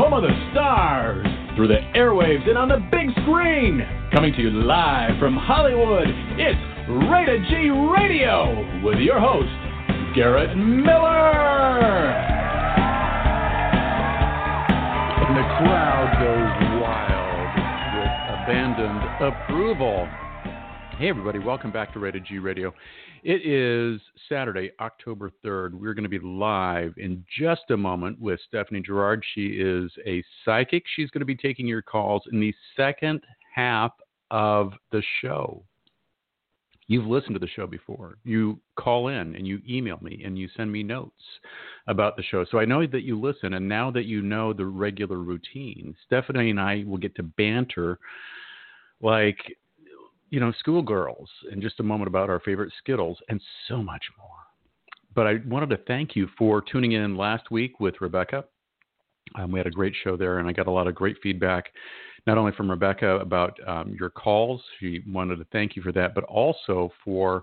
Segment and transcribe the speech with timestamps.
[0.00, 3.84] home of the stars, through the airwaves and on the big screen.
[4.14, 6.08] Coming to you live from Hollywood,
[6.40, 6.56] it's
[7.12, 9.52] Rated G Radio with your host,
[10.16, 12.16] Garrett Miller.
[15.20, 17.52] And the crowd goes wild
[18.00, 20.08] with abandoned approval.
[21.00, 22.74] Hey, everybody, welcome back to Rated G Radio.
[23.22, 25.72] It is Saturday, October 3rd.
[25.72, 29.24] We're going to be live in just a moment with Stephanie Gerard.
[29.34, 30.82] She is a psychic.
[30.94, 33.22] She's going to be taking your calls in the second
[33.54, 33.92] half
[34.30, 35.62] of the show.
[36.86, 38.18] You've listened to the show before.
[38.22, 41.22] You call in and you email me and you send me notes
[41.86, 42.44] about the show.
[42.50, 46.50] So I know that you listen, and now that you know the regular routine, Stephanie
[46.50, 47.98] and I will get to banter
[49.00, 49.38] like
[50.30, 54.28] you know, schoolgirls in just a moment about our favorite Skittles and so much more.
[55.14, 58.44] But I wanted to thank you for tuning in last week with Rebecca.
[59.34, 61.66] Um, we had a great show there, and I got a lot of great feedback,
[62.26, 64.62] not only from Rebecca about um, your calls.
[64.78, 67.42] She wanted to thank you for that, but also for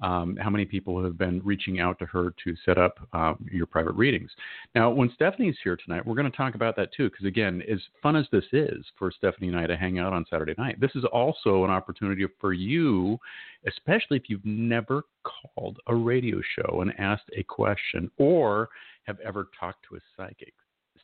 [0.00, 3.66] um, how many people have been reaching out to her to set up uh, your
[3.66, 4.30] private readings.
[4.74, 7.80] Now, when Stephanie's here tonight, we're going to talk about that too, because again, as
[8.02, 10.92] fun as this is for Stephanie and I to hang out on Saturday night, this
[10.94, 13.18] is also an opportunity for you,
[13.66, 18.68] especially if you've never called a radio show and asked a question or
[19.04, 20.54] have ever talked to a psychic.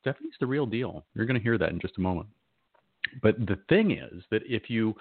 [0.00, 1.04] Stephanie's the real deal.
[1.14, 2.28] You're going to hear that in just a moment.
[3.22, 4.94] But the thing is that if you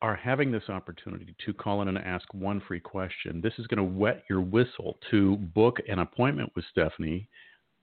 [0.00, 3.78] are having this opportunity to call in and ask one free question, this is going
[3.78, 7.28] to wet your whistle to book an appointment with Stephanie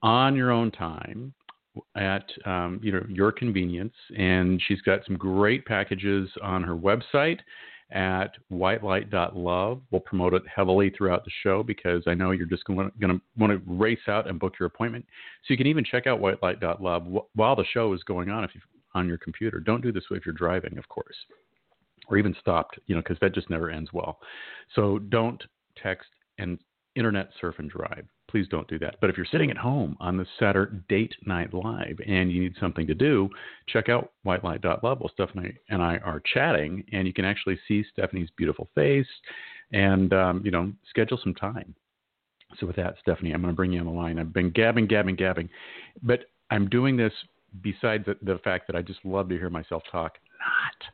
[0.02, 1.34] on your own time
[1.98, 3.94] at um, you know your convenience.
[4.18, 7.40] And she's got some great packages on her website
[7.92, 9.82] at whitelight.love.
[9.92, 13.52] We'll promote it heavily throughout the show because I know you're just going to want
[13.52, 15.06] to race out and book your appointment.
[15.44, 18.62] So you can even check out whitelight.love while the show is going on if you
[18.94, 19.60] on your computer.
[19.60, 21.18] Don't do this if you're driving, of course
[22.08, 24.20] or even stopped, you know, because that just never ends well.
[24.76, 25.42] So don't
[25.82, 26.08] text
[26.38, 26.60] and
[26.96, 28.06] internet surf and drive.
[28.30, 28.96] Please don't do that.
[29.00, 32.56] But if you're sitting at home on the Saturday Date Night Live and you need
[32.60, 33.30] something to do,
[33.68, 34.14] check out.
[34.24, 39.08] Well, Stephanie and I are chatting, and you can actually see Stephanie's beautiful face
[39.72, 41.76] and, um, you know, schedule some time.
[42.60, 44.18] So, with that, Stephanie, I'm going to bring you on the line.
[44.20, 45.50] I've been gabbing, gabbing, gabbing,
[46.04, 47.14] but I'm doing this
[47.62, 50.18] besides the, the fact that I just love to hear myself talk.
[50.40, 50.92] Not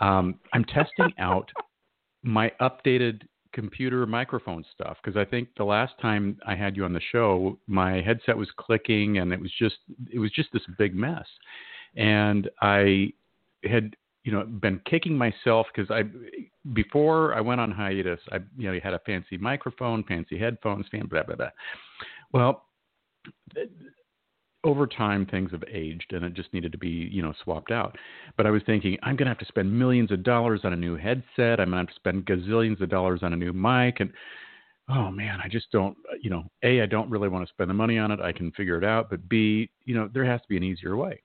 [0.00, 1.50] um, I'm testing out
[2.22, 6.92] my updated computer microphone stuff because I think the last time I had you on
[6.92, 9.76] the show, my headset was clicking and it was just
[10.12, 11.26] it was just this big mess,
[11.96, 13.12] and I
[13.64, 16.02] had you know been kicking myself because I
[16.72, 21.06] before I went on hiatus I you know had a fancy microphone, fancy headphones, fan
[21.06, 21.50] blah blah blah.
[22.32, 22.64] Well,
[24.64, 27.96] over time things have aged and it just needed to be you know swapped out.
[28.36, 30.76] But i was thinking i'm going to have to spend millions of dollars on a
[30.76, 31.60] new headset.
[31.60, 34.00] I'm going to have to spend gazillions of dollars on a new mic.
[34.00, 34.12] And
[34.88, 37.74] oh man i just don't you know a i don't really want to spend the
[37.74, 38.20] money on it.
[38.20, 39.08] I can figure it out.
[39.08, 41.22] But b you know there has to be an easier way.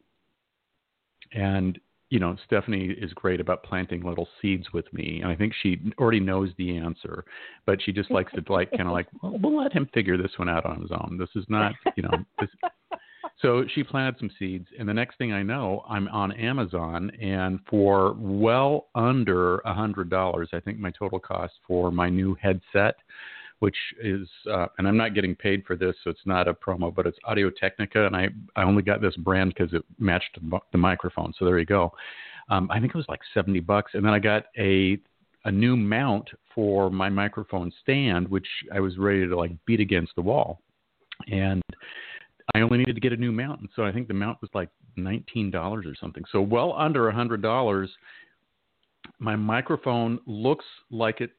[1.34, 1.78] And
[2.10, 5.20] you know stephanie is great about planting little seeds with me.
[5.22, 7.26] And i think she already knows the answer.
[7.66, 10.32] But she just likes to like kind of like well, we'll let him figure this
[10.38, 11.18] one out on his own.
[11.20, 12.50] This is not you know this
[13.42, 17.60] so she planted some seeds, and the next thing I know, I'm on Amazon, and
[17.70, 22.96] for well under a hundred dollars, I think my total cost for my new headset,
[23.60, 26.96] which is, uh, and I'm not getting paid for this, so it's not a promo,
[26.96, 30.38] but it's Audio Technica, and I I only got this brand because it matched
[30.72, 31.34] the microphone.
[31.38, 31.92] So there you go.
[32.50, 34.98] Um, I think it was like seventy bucks, and then I got a
[35.44, 40.16] a new mount for my microphone stand, which I was ready to like beat against
[40.16, 40.62] the wall,
[41.30, 41.62] and
[42.54, 44.50] I only needed to get a new mount, and so I think the mount was
[44.54, 46.24] like nineteen dollars or something.
[46.32, 47.90] So well under a hundred dollars.
[49.20, 51.32] My microphone looks like it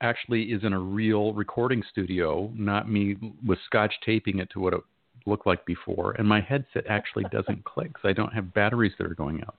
[0.00, 4.72] actually is in a real recording studio, not me with scotch taping it to what
[4.72, 4.80] it
[5.26, 6.12] looked like before.
[6.12, 9.56] And my headset actually doesn't click because I don't have batteries that are going out.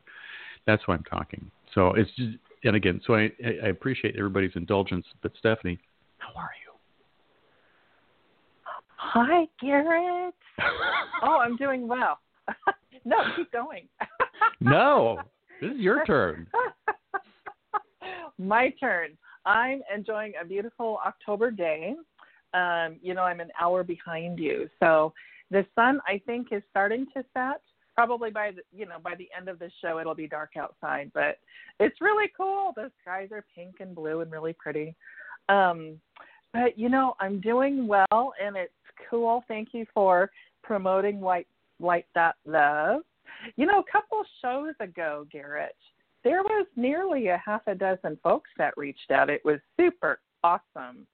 [0.65, 1.51] That's why I'm talking.
[1.73, 3.31] So it's just, and again, so I,
[3.63, 5.05] I appreciate everybody's indulgence.
[5.21, 5.79] But Stephanie,
[6.17, 6.64] how are you?
[8.97, 10.33] Hi, Garrett.
[11.23, 12.19] oh, I'm doing well.
[13.05, 13.87] no, keep going.
[14.61, 15.19] no,
[15.61, 16.47] this is your turn.
[18.37, 19.17] My turn.
[19.45, 21.95] I'm enjoying a beautiful October day.
[22.53, 25.13] Um, you know, I'm an hour behind you, so
[25.51, 27.61] the sun I think is starting to set.
[27.93, 31.11] Probably by the you know by the end of the show it'll be dark outside,
[31.13, 31.37] but
[31.79, 32.73] it's really cool.
[32.75, 34.95] The skies are pink and blue and really pretty.
[35.47, 35.99] Um,
[36.51, 38.73] but you know, I'm doing well, and it's
[39.09, 39.43] cool.
[39.47, 40.31] Thank you for
[40.63, 41.47] promoting White
[41.79, 43.01] Light That Love.
[43.55, 45.75] You know, a couple shows ago, Garrett,
[46.23, 49.29] there was nearly a half a dozen folks that reached out.
[49.29, 51.05] It was super awesome.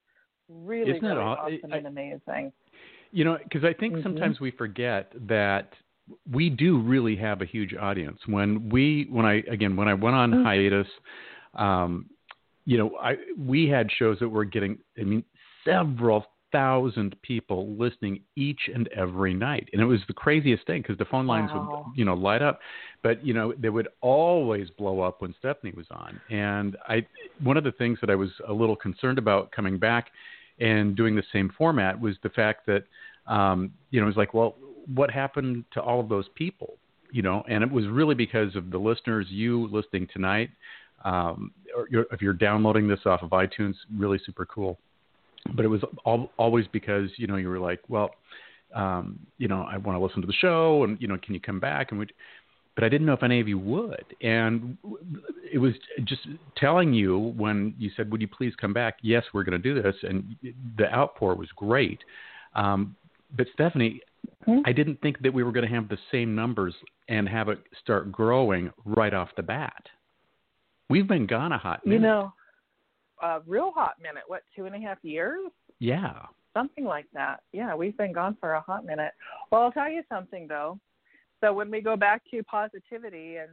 [0.49, 2.53] Really, Isn't really aw- awesome I- and amazing.
[3.11, 4.03] You know, because I think Mhm.
[4.03, 5.73] sometimes we forget that
[6.31, 8.25] we do really have a huge audience.
[8.27, 10.43] When we, when I again, when I went on Mm.
[10.43, 10.87] hiatus,
[11.55, 12.09] um,
[12.65, 15.23] you know, I we had shows that were getting, I mean,
[15.65, 20.97] several thousand people listening each and every night, and it was the craziest thing because
[20.97, 21.61] the phone lines Wow.
[21.85, 22.59] would, you know, light up,
[23.03, 26.19] but you know, they would always blow up when Stephanie was on.
[26.29, 27.05] And I,
[27.41, 30.11] one of the things that I was a little concerned about coming back
[30.59, 32.83] and doing the same format was the fact that
[33.27, 34.55] um, you know, it was like, well,
[34.93, 36.77] what happened to all of those people?
[37.11, 40.49] You know, and it was really because of the listeners, you listening tonight,
[41.03, 44.79] um, or you're, if you're downloading this off of iTunes, really super cool.
[45.53, 48.11] But it was al- always because you know you were like, well,
[48.73, 51.39] um, you know, I want to listen to the show, and you know, can you
[51.41, 51.91] come back?
[51.91, 52.07] And we,
[52.75, 54.77] but I didn't know if any of you would, and
[55.51, 55.73] it was
[56.05, 56.21] just
[56.55, 59.81] telling you when you said, "Would you please come back?" Yes, we're going to do
[59.81, 60.35] this, and
[60.77, 61.99] the outpour was great.
[62.55, 62.95] Um,
[63.35, 64.01] but Stephanie,
[64.47, 64.61] Mhm.
[64.65, 66.75] I didn't think that we were going to have the same numbers
[67.07, 69.89] and have it start growing right off the bat.
[70.89, 72.07] We've been gone a hot You minute.
[72.07, 72.33] know,
[73.21, 74.23] a real hot minute.
[74.27, 75.51] What, two and a half years?
[75.79, 76.25] yeah.
[76.53, 77.43] Something like that.
[77.53, 79.13] Yeah, we've been gone for a hot minute.
[79.51, 80.77] Well, I'll tell you something though.
[81.39, 83.51] So when we go back to positivity and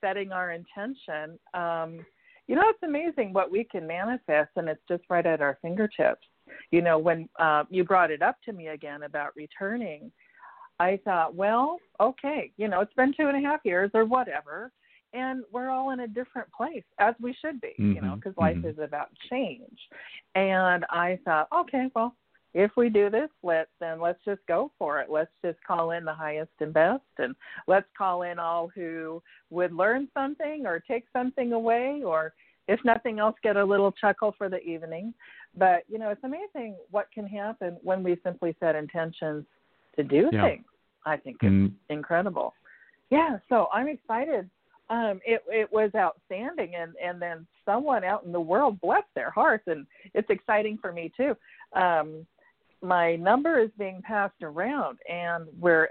[0.00, 2.06] setting our intention, um,
[2.46, 6.26] you know, it's amazing what we can manifest, and it's just right at our fingertips.
[6.70, 10.10] You know, when uh, you brought it up to me again about returning,
[10.80, 14.72] I thought, well, okay, you know, it's been two and a half years or whatever,
[15.12, 18.56] and we're all in a different place as we should be, you know, because life
[18.56, 18.70] mhm.
[18.70, 19.78] is about change.
[20.34, 22.14] And I thought, okay, well,
[22.54, 25.10] if we do this, let's then let's just go for it.
[25.10, 27.34] Let's just call in the highest and best, and
[27.66, 32.32] let's call in all who would learn something or take something away, or
[32.66, 35.14] if nothing else, get a little chuckle for the evening.
[35.56, 39.44] But you know, it's amazing what can happen when we simply set intentions
[39.96, 40.48] to do Yeah.
[40.48, 40.64] things.
[41.06, 42.54] I think it's And incredible.
[43.10, 44.50] Yeah, so I'm excited.
[44.90, 49.30] Um, it it was outstanding, and and then someone out in the world bless their
[49.30, 51.36] hearts, and it's exciting for me too.
[51.78, 52.26] Um,
[52.80, 55.88] my number is being passed around, and we're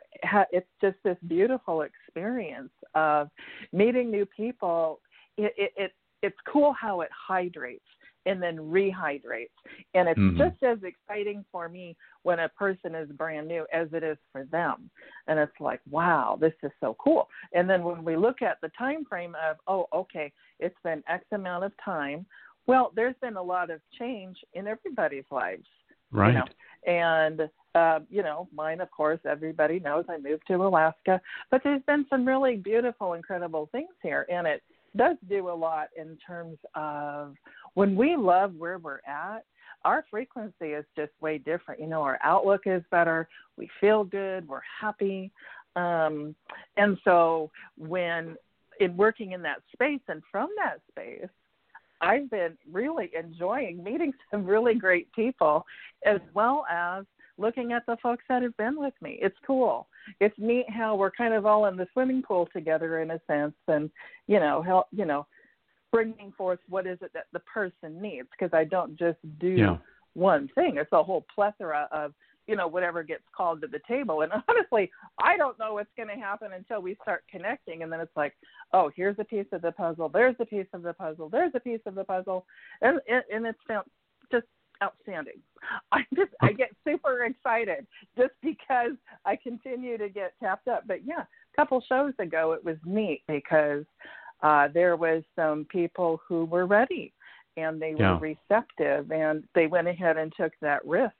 [0.52, 3.30] it's just this beautiful experience of
[3.72, 5.00] meeting new people.
[5.38, 5.92] It, it, it
[6.24, 7.84] it's cool how it hydrates
[8.28, 9.58] and then rehydrates,
[9.96, 10.38] and it's Mhm.
[10.38, 14.44] just as exciting for me when a person is brand new as it is for
[14.46, 14.90] them.
[15.28, 17.30] And it's like wow this is so cool.
[17.54, 21.26] And then when we look at the time frame of oh okay it's been x
[21.32, 22.26] amount of time
[22.68, 25.68] well there's been a lot of change in everybody's lives
[26.12, 26.28] right.
[26.28, 26.46] you know.
[26.86, 31.22] And uh, you know mine of course everybody knows i moved to alaska
[31.52, 34.26] but there's been some really beautiful incredible things here.
[34.30, 34.64] And it
[34.96, 37.36] does do a lot in terms of
[37.78, 39.44] when we love where we're at
[39.86, 41.80] our frequency is just way different.
[41.80, 43.30] You know, our outlook is better.
[43.56, 44.48] We feel good.
[44.48, 45.32] We're happy.
[45.76, 46.36] Um,
[46.76, 48.36] and so when
[48.80, 51.30] in working in that space and from that space,
[52.02, 55.64] I've been really enjoying meeting some really great people
[56.04, 57.06] as well as
[57.38, 59.20] looking at the folks that have been with me.
[59.22, 59.88] It's cool.
[60.20, 63.54] It's neat how we're kind of all in the swimming pool together in a sense
[63.68, 63.92] and,
[64.26, 65.28] you know, help, you know,
[65.92, 69.78] bringing forth what is it that the person needs because I don't just do Yeah.
[70.14, 70.78] one thing.
[70.78, 72.14] It's a whole plethora of
[72.48, 74.22] you know whatever gets called to the table.
[74.22, 74.90] And honestly,
[75.20, 78.34] I don't know what's going to happen until we start connecting, and then it's like,
[78.74, 80.10] oh, here's a piece of the puzzle.
[80.10, 81.30] There's a piece of the puzzle.
[81.30, 82.46] There's a piece of the puzzle,
[82.82, 83.60] and and, and it's
[84.32, 84.46] just
[84.82, 85.40] outstanding.
[85.92, 87.86] I just I get super excited
[88.18, 88.94] just because
[89.26, 90.84] I continue to get tapped up.
[90.88, 93.84] But yeah, a couple shows ago it was neat because
[94.42, 97.14] uh, there was some people who were ready
[97.58, 98.20] and they were Yeah.
[98.20, 101.14] receptive and they went ahead and took that risk.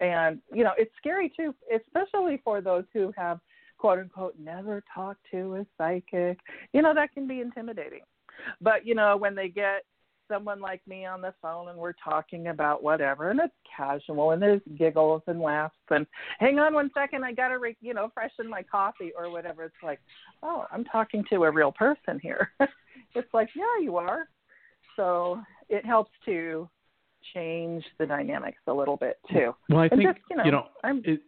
[0.00, 3.40] And you know, it's scary too, especially for those who have
[3.78, 6.38] quote unquote never talked to a psychic.
[6.72, 8.02] You know, that can be intimidating.
[8.60, 9.84] But you know, when they get
[10.28, 14.40] someone like me on the phone and we're talking about whatever and it's casual and
[14.40, 16.06] there's giggles and laughs and
[16.38, 19.64] hang on one second i gotta re- you know freshen my coffee or whatever.
[19.64, 20.00] It's like
[20.42, 22.50] oh i'm talking to a real person here.
[23.16, 24.28] It's like yeah you are.
[24.96, 26.68] So it helps to
[27.32, 29.54] change the dynamics a little bit too.
[29.68, 31.20] Well, I and think just you know, i'm it,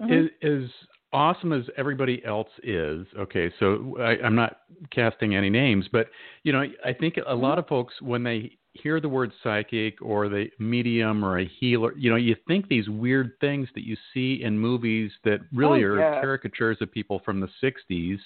[0.00, 0.26] mhm.
[0.26, 0.70] is as
[1.12, 3.06] awesome as everybody else is.
[3.18, 4.58] Okay, so I, I'm not
[4.90, 6.08] casting any names, but
[6.42, 10.28] you know, I think a lot of folks when they hear the word psychic or
[10.28, 14.42] the medium or a healer, you know, you think these weird things that you see
[14.42, 16.20] in movies that really Oh, are yeah.
[16.20, 18.18] caricatures of people from the '60s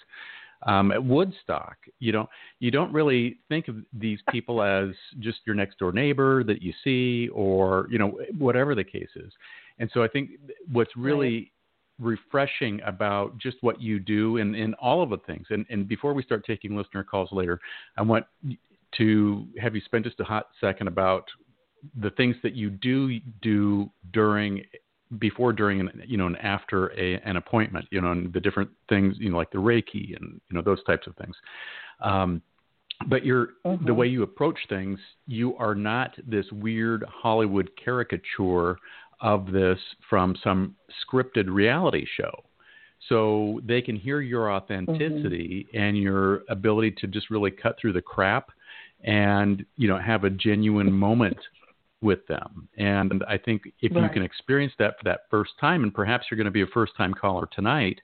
[0.67, 1.77] um, at Woodstock.
[1.99, 2.29] You don't
[2.61, 6.73] you don't really think of these people as just your next door neighbor that you
[6.85, 9.33] see, or you know whatever the case is.
[9.79, 10.31] And so I think
[10.73, 11.53] what's really
[11.99, 15.47] refreshing about just what you do and in all of the things.
[15.51, 17.59] And, and before we start taking listener calls later,
[17.97, 18.27] I want
[18.99, 21.25] to have you spend just a hot second about
[22.01, 24.63] the things that you do do during
[25.19, 28.69] before during and you know and after a, an appointment you know and the different
[28.89, 31.37] things you know like the reiki and you know those types of things
[32.01, 32.43] um,
[33.09, 33.97] but you're the Mhm.
[33.97, 38.79] way you approach things you are not this weird hollywood caricature
[39.21, 42.45] of this from some scripted reality show.
[43.09, 45.79] So they can hear your authenticity mm-hmm.
[45.79, 48.51] and your ability to just really cut through the crap
[49.05, 51.37] and you know have a genuine moment
[52.01, 52.69] with them.
[52.77, 56.37] And i think if you can experience that for that first time and perhaps you're
[56.37, 58.01] going to be a first time caller tonight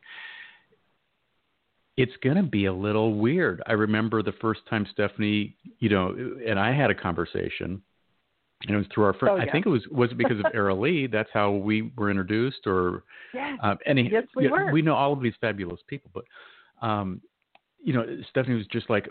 [1.98, 3.62] it's going to be a little weird.
[3.66, 6.14] I remember the first time stephanie you know
[6.46, 7.82] and i had a conversation
[8.66, 10.46] and it was through our friend Oh, i think it was was it because of
[10.54, 13.04] Era lee that's how we were introduced or
[13.34, 13.56] Yeah.
[13.62, 14.72] um, any, Yes, we you know, were.
[14.72, 16.24] we know all of these fabulous people, but
[16.86, 17.20] um,
[17.82, 19.08] you know, Stephanie was just like,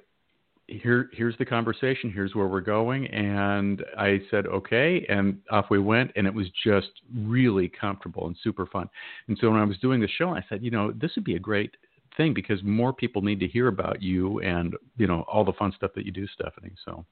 [0.67, 2.11] "Here, here's the conversation.
[2.11, 6.47] Here's where we're going." And I said, "Okay," and off we went, and it was
[6.63, 8.89] just really comfortable and super fun.
[9.27, 11.35] And so when I was doing the show, I said, "You know, this would be
[11.35, 11.75] a great
[12.17, 15.71] thing because more people need to hear about you and you know all the fun
[15.75, 17.05] stuff that you do, Stephanie." So,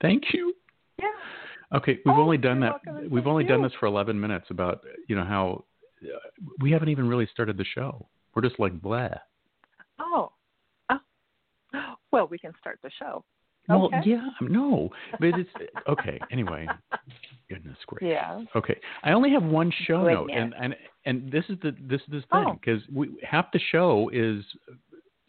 [0.00, 0.54] thank you.
[1.74, 2.80] Okay, we've Oh, only done that.
[3.10, 5.64] We've only done this for 11 minutes about you know how
[6.02, 6.18] uh,
[6.60, 8.06] we haven't even really started the show.
[8.34, 9.08] We're just like blah.
[9.98, 10.32] Oh.
[10.90, 10.98] oh.
[12.12, 13.24] Well, we can start the show.
[13.68, 14.00] Well, Okay.
[14.04, 15.50] yeah, no, but it's
[15.88, 16.20] okay.
[16.30, 16.68] Anyway,
[17.50, 18.08] goodness gracious.
[18.14, 18.44] Yeah.
[18.54, 22.08] Okay, I only have one show note, and and and this is the this is
[22.08, 22.44] the Oh.
[22.44, 24.44] thing because we half the show is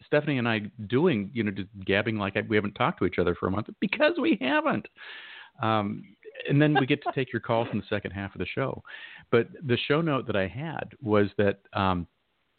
[0.06, 3.34] Stephanie and I doing you know just gabbing like we haven't talked to each other
[3.34, 4.86] for a month because we haven't.
[5.60, 6.04] Um,
[6.48, 8.82] and then we get to take your calls in the second half of the show.
[9.30, 12.06] But the show note that I had was that, um,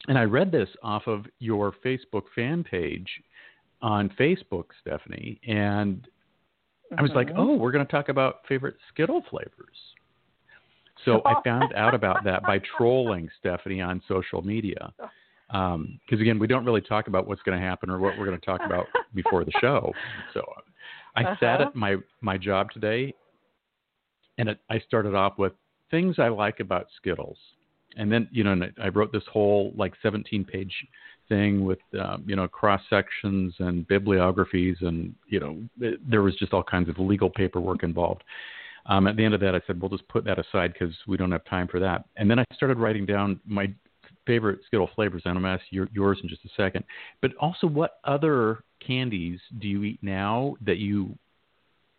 [0.08, 3.08] and I read this off of your Facebook fan page
[3.82, 6.06] on Facebook, Stephanie, and
[6.98, 7.38] I was like, Mhm.
[7.38, 9.76] oh, we're going to talk about favorite Skittle flavors.
[11.04, 14.92] So I found out about that by trolling Stephanie on social media.
[15.48, 18.38] Because again, we don't really talk about what's going to happen or what we're going
[18.38, 19.92] to talk about before the show.
[20.34, 20.44] So
[21.16, 21.64] I sat Uh-huh.
[21.68, 23.14] at my my job today,
[24.40, 25.52] and it, I started off with
[25.90, 27.36] things I like about Skittles,
[27.96, 30.72] and then you know and I- wrote this whole like 17 page
[31.28, 36.34] thing with um, you know cross sections and bibliographies and you know it, there was
[36.36, 38.24] just all kinds of legal paperwork involved.
[38.86, 41.18] Um, at the end of that, I said, we'll just put that aside because we
[41.18, 42.06] don't have time for that.
[42.16, 43.72] And then I started writing down my
[44.26, 45.20] favorite Skittle flavors.
[45.26, 46.84] And I'm going to ask your, yours in just a second.
[47.20, 51.14] But also, what other candies do you eat now that you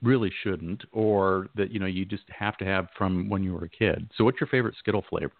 [0.01, 3.65] really shouldn't, or that you know you just have to have from when you were
[3.65, 4.09] a kid?
[4.17, 5.33] So, what's your favorite Skittle flavor?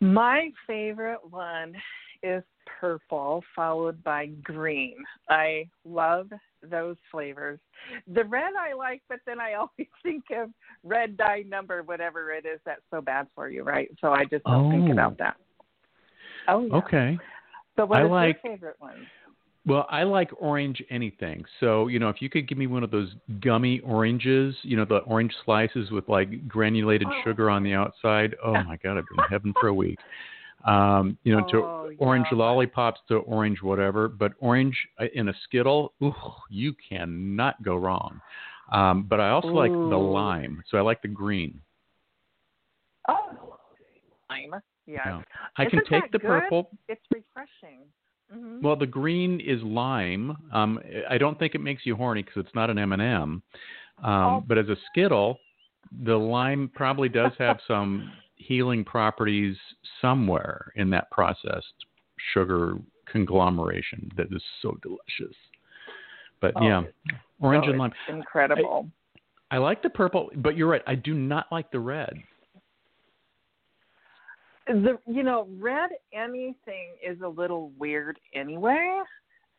[0.00, 1.74] My favorite one
[2.22, 2.42] is
[2.80, 4.94] purple, followed by green.
[5.28, 6.30] I love
[6.68, 7.58] those flavors.
[8.12, 10.50] The red I like, but then I always think of
[10.84, 13.88] red dye number, whatever it is that's so bad for you, right?
[14.00, 14.92] So I just don't think Oh.
[14.92, 15.36] about that.
[16.46, 16.74] Oh, yeah.
[16.76, 17.18] Okay.
[17.76, 19.06] So what I is like- your favorite one?
[19.68, 21.44] Well, I like orange anything.
[21.60, 23.10] So, you know, if you could give me one of those
[23.40, 27.20] gummy oranges, you know, the orange slices with like granulated Oh.
[27.22, 28.34] sugar on the outside.
[28.42, 29.98] Oh my God, I've been in heaven for a week.
[30.64, 32.38] Um, you know, to Oh, orange yeah.
[32.38, 36.14] lollipops to orange whatever, but orange uh, in a Skittle, ooh,
[36.48, 38.22] you cannot go wrong.
[38.72, 41.60] Um, but I also like the lime, so I like the green.
[43.08, 43.58] Oh,
[44.30, 44.62] lime.
[44.86, 45.02] Yes.
[45.04, 45.22] Yeah.
[45.58, 46.26] I can Isn't take that the good?
[46.26, 46.70] purple.
[46.88, 47.80] It's refreshing.
[48.32, 50.36] Hmm Well, the green is lime.
[50.52, 53.42] Um, I don't think it makes you horny because it's not an M and M.
[54.02, 54.44] Um, Oh.
[54.46, 55.38] But as a Skittle,
[56.04, 59.56] the lime probably does have some healing properties
[60.00, 61.86] somewhere in that processed
[62.32, 65.36] sugar conglomeration that is so delicious.
[66.40, 66.82] But Oh, yeah,
[67.40, 67.92] orange Oh, and lime.
[68.08, 68.90] incredible.
[69.50, 70.82] I like the purple, but you're right.
[70.86, 72.22] I do not like the red.
[74.68, 79.00] The you know red anything is a little weird anyway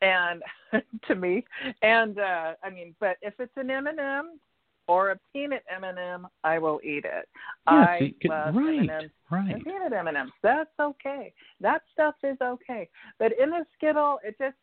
[0.02, 0.42] and
[1.08, 1.44] to me
[1.82, 4.40] and uh i mean but if it's an m&m
[4.88, 7.28] or a peanut m&m i will eat it
[7.68, 9.54] Yeah, i see, love right, m&ms right.
[9.54, 12.88] and peanut m&ms that's okay that stuff is okay
[13.18, 14.56] but in a skittle it just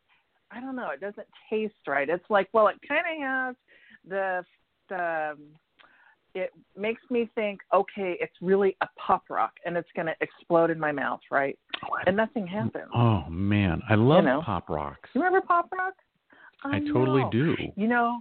[0.50, 0.90] I don't know.
[0.90, 2.08] It doesn't taste right.
[2.08, 3.56] It's like, well, it kind of has
[4.08, 4.44] the
[4.88, 5.36] the.
[6.38, 10.70] It makes me think, okay, it's really a pop rock, and it's going to explode
[10.70, 11.58] in my mouth, right?
[12.06, 12.90] And nothing happens.
[12.94, 14.42] Oh man, I love You know.
[14.44, 15.08] pop rocks.
[15.14, 15.94] You remember pop rock?
[16.62, 17.30] I totally know.
[17.30, 17.56] do.
[17.76, 18.20] You know,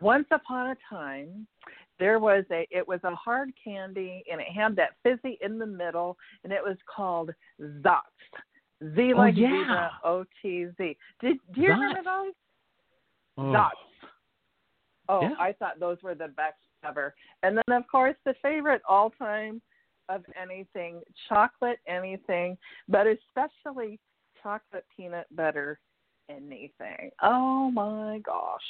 [0.00, 1.46] once upon a time,
[1.98, 2.66] there was a.
[2.70, 6.62] It was a hard candy, and it had that fizzy in the middle, and it
[6.64, 7.30] was called
[7.60, 8.00] Zotz.
[8.94, 9.50] Z oh, like Oh, yeah.
[9.50, 10.96] zebra, O T Z.
[11.20, 12.04] Did do you remember Zotz.
[12.04, 12.32] those?
[13.36, 13.70] Oh, Zotz.
[15.10, 15.34] Oh, Yeah.
[15.38, 16.56] I thought those were the best
[16.86, 17.14] ever.
[17.42, 19.60] And then, of course, the favorite all time
[20.08, 22.56] of anything, chocolate anything,
[22.88, 23.98] but especially
[24.42, 25.78] chocolate peanut butter
[26.30, 27.10] anything.
[27.22, 28.60] Oh my gosh.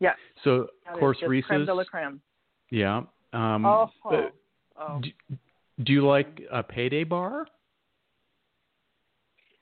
[0.00, 0.16] Yes.
[0.44, 1.46] So that of course Reese's.
[1.46, 2.20] Creme de la creme.
[2.70, 3.02] Yeah.
[3.32, 4.32] Um, oh, but
[4.76, 5.00] oh.
[5.00, 5.36] do,
[5.84, 7.46] do you like a payday bar?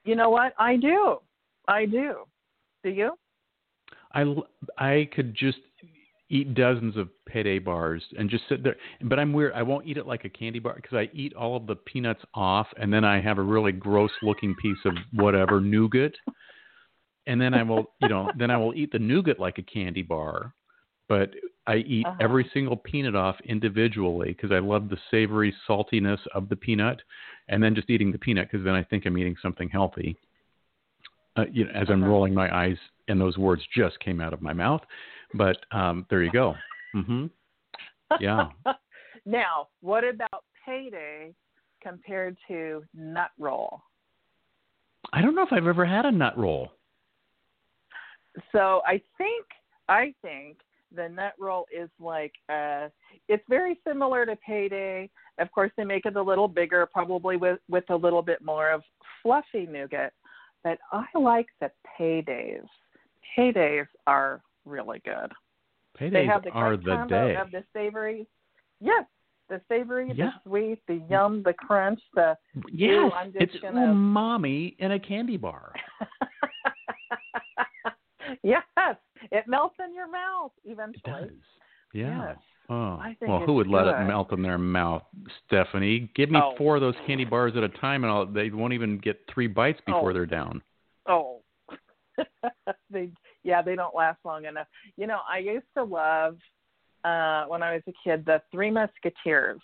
[0.04, 0.54] You know what?
[0.58, 1.18] I do.
[1.68, 2.24] I do.
[2.82, 3.12] Do you?
[4.12, 4.34] I,
[4.78, 5.58] I could just
[6.30, 8.76] eat dozens of payday bars and just sit there.
[9.02, 9.52] But I'm weird.
[9.52, 12.22] I won't eat it like a candy bar because I eat all of the peanuts
[12.34, 16.14] off, and then I have a really gross looking piece of whatever nougat,
[17.26, 20.02] and then I will, you know, then I will eat the nougat like a candy
[20.02, 20.54] bar.
[21.08, 21.30] But
[21.66, 22.22] I eat Uh-huh.
[22.22, 27.02] every single peanut off individually because I love the savory saltiness of the peanut,
[27.49, 30.16] and then just eating the peanut because then I think I'm eating something healthy.
[31.37, 32.10] Uh, you know, as I'm Uh-huh.
[32.12, 32.76] rolling my eyes,
[33.08, 34.82] and those words just came out of my mouth.
[35.34, 36.54] But um, there you go.
[36.92, 37.26] hmm
[38.20, 38.49] Yeah.
[39.26, 41.32] now, what about payday
[41.82, 43.80] compared to nut roll?
[45.12, 46.72] I don't know if I've ever had a nut roll.
[48.52, 49.46] So I think
[49.88, 50.58] I think
[50.94, 52.88] the nut roll is like uh
[53.28, 55.10] it's very similar to payday.
[55.38, 58.70] Of course they make it a little bigger, probably with with a little bit more
[58.70, 58.82] of
[59.22, 60.12] fluffy nougat.
[60.62, 62.66] But I like the paydays.
[63.37, 65.32] Paydays are really good.
[65.98, 67.36] they have the are the combo day.
[67.36, 68.26] of the savory.
[68.80, 69.04] Yes,
[69.48, 70.30] the savory, Yeah.
[70.44, 72.36] the sweet, the yum, the crunch, the
[72.72, 75.72] Yes, I'm it's gonna- umami in a candy bar.
[78.42, 78.62] yes,
[79.30, 81.30] it melts in your mouth It does.
[81.92, 82.28] Yeah.
[82.28, 82.38] Yes.
[82.68, 85.02] Oh, I think well, who would it's let it melt in their mouth,
[85.44, 86.09] Stephanie?
[86.14, 86.54] Give me Oh.
[86.56, 89.48] four of those candy bars at a time, and I'll, they won't even get three
[89.48, 89.92] bites oh.
[89.92, 90.14] before Oh.
[90.14, 90.62] they're down.
[91.06, 91.42] Oh,
[92.90, 93.11] they
[93.42, 94.66] yeah, they don't last long enough.
[94.96, 96.37] You know, I used to love
[97.05, 99.61] uh when I was a kid the Three Musketeers,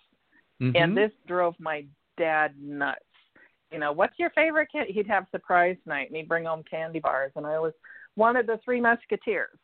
[0.60, 0.76] Mhm.
[0.76, 1.84] and this drove my
[2.16, 3.00] dad nuts.
[3.70, 4.88] You know, what's your favorite kid?
[4.88, 7.74] He'd have surprise night, and he'd bring home candy bars, and I always
[8.16, 9.58] wanted the Three Musketeers.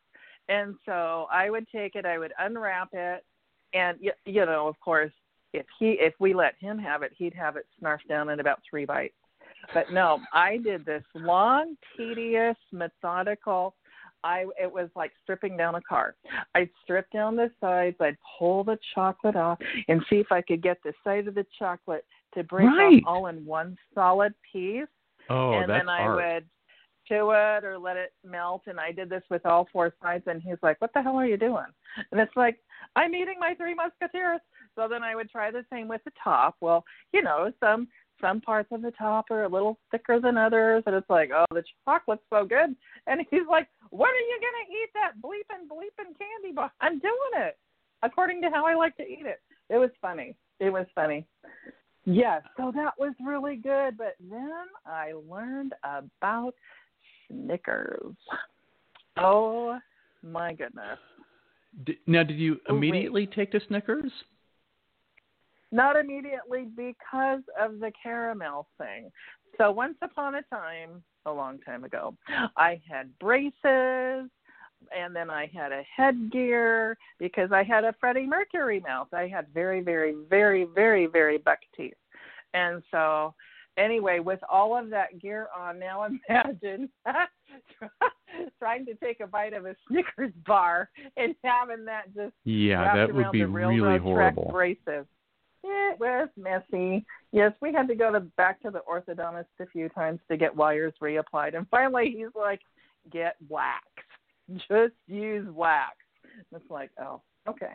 [0.49, 3.25] And so I would take it, I would unwrap it,
[3.73, 5.13] and y- you know, of course,
[5.55, 8.61] if he if we let him have it, he'd have it snarfed down in about
[8.69, 9.15] three bites.
[9.73, 13.77] But no, I did this long, tedious, methodical.
[14.25, 16.15] I it was like stripping down a car.
[16.55, 19.59] I'd strip down the sides, I'd pull the chocolate off,
[19.89, 22.05] and see if I could get the side of the chocolate
[22.35, 23.03] to break Right.
[23.05, 24.87] off all in one solid piece.
[25.31, 26.17] oh, and that's then I art.
[26.17, 26.49] would
[27.09, 28.63] chew it or let it melt.
[28.67, 30.25] And I did this with all four sides.
[30.29, 31.67] And he's like, "What the hell are you doing?"
[32.11, 32.59] And it's like,
[32.97, 34.41] "I'm eating my Three Musketeers."
[34.77, 36.57] So then I would try the same with the top.
[36.61, 37.89] Well, you know, some
[38.21, 41.45] some parts of the top are a little thicker than others, and it's like, "Oh,
[41.51, 42.77] the chocolate's so good."
[43.09, 47.33] And he's like, "When are you gonna eat that bleeping bleeping candy bar?" I'm doing
[47.35, 47.59] it
[48.03, 49.41] according to how I like to eat it.
[49.69, 50.35] It was funny.
[50.61, 51.27] It was funny.
[52.05, 53.97] Yes, so that was really good.
[53.97, 56.55] But then I learned about
[57.29, 58.17] Snickers.
[59.19, 59.79] Oh
[60.23, 60.99] my goodness.
[62.07, 62.89] Now, did you Oh, wait.
[62.89, 64.13] immediately take to Snickers?
[65.71, 69.11] Not immediately because of the caramel thing.
[69.59, 72.15] So once upon a time, a long time ago,
[72.57, 74.31] I had braces
[74.97, 79.09] and then I had a headgear because I had a Freddie Mercury mouth.
[79.13, 81.95] I had very, very, very, very, very buck teeth.
[82.55, 83.35] And so
[83.77, 86.89] anyway, with all of that gear on, now imagine
[88.59, 93.15] trying to take a bite of a Snickers bar and having that just Yeah, that
[93.15, 94.51] would be really horrible.
[94.51, 95.07] braces.
[95.65, 97.05] It was messy.
[97.31, 100.55] Yes, we had to go to back to the orthodontist a few times to get
[100.55, 102.61] wires reapplied, and finally he's like,
[103.11, 103.85] "Get wax.
[104.69, 105.97] Just use wax."
[106.53, 107.75] It's like, oh, okay.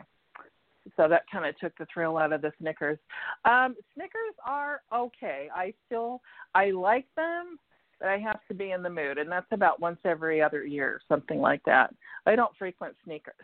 [0.96, 2.98] So that kind of took the thrill out of the Snickers.
[3.44, 5.48] Um, Snickers are okay.
[5.54, 6.20] I still
[6.54, 7.58] I like them,
[7.98, 11.00] but I have to be in the mood, and that's about once every other year,
[11.08, 11.94] something like that.
[12.26, 12.96] I don't frequent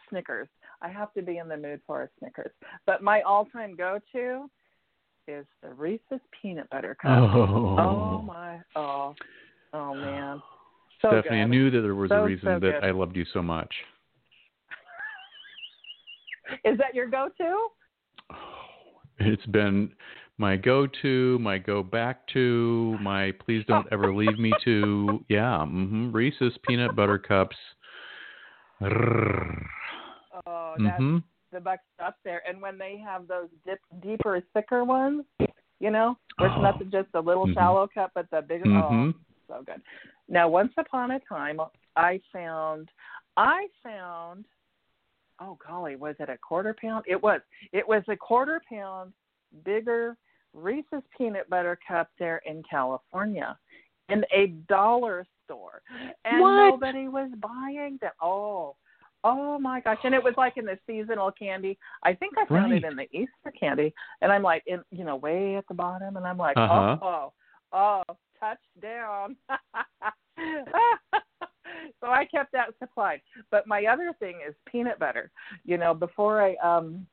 [0.09, 0.49] Snickers.
[0.83, 2.53] I have to be in the mood for a Snickers.
[2.87, 4.51] But my all-time go-to
[5.29, 7.19] is the Reese's peanut butter cup.
[7.19, 8.61] Oh, Oh my!
[8.77, 9.15] Oh,
[9.73, 10.43] oh man!
[11.01, 11.41] So Stephanie.
[11.41, 12.85] I knew that there was So, a reason so that good.
[12.85, 13.73] I loved you so much.
[16.65, 17.69] Is that your go-to?
[19.19, 19.93] It's been
[20.39, 25.25] my go-to, my go back to, my please don't ever leave me to.
[25.29, 27.57] Yeah, hmm Reese's peanut butter cups.
[30.47, 31.03] Oh, that's
[31.53, 32.43] the buck up there.
[32.49, 35.25] And when they have those dip, deeper, thicker ones,
[35.81, 36.85] you know, where it's not Oh.
[36.85, 37.55] just a little Mhm.
[37.55, 38.65] shallow cup, but the bigger.
[38.67, 39.15] Mhm.
[39.15, 39.83] Oh, so good.
[40.29, 41.61] Now, once upon a time,
[41.97, 42.91] I found,
[43.37, 44.47] I found,
[45.41, 47.05] oh golly, was it a quarter pound?
[47.07, 47.41] It was.
[47.73, 49.13] It was a quarter pound
[49.65, 50.17] bigger
[50.53, 53.59] Reese's peanut butter cup there in California,
[54.09, 55.83] in a dollar store,
[56.25, 56.55] and What?
[56.55, 58.13] nobody was buying them.
[58.21, 58.77] Oh.
[59.27, 59.99] Oh my gosh!
[60.05, 61.79] And it was like in the seasonal candy.
[62.03, 65.17] I think I found it in the Easter candy, and I'm like, in you know,
[65.17, 66.99] way at the bottom, and I'm like, Uh-huh.
[67.01, 67.33] oh,
[67.73, 69.37] oh, oh, touchdown.
[72.01, 73.21] so I kept that supplied.
[73.51, 75.31] But my other thing is peanut butter.
[75.65, 77.07] You know, before I um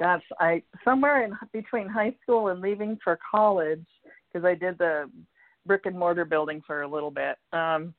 [0.00, 3.84] gosh, I somewhere in between high school and leaving for college
[4.32, 5.10] because I did the
[5.66, 7.36] brick and mortar building for a little bit.
[7.52, 7.94] Um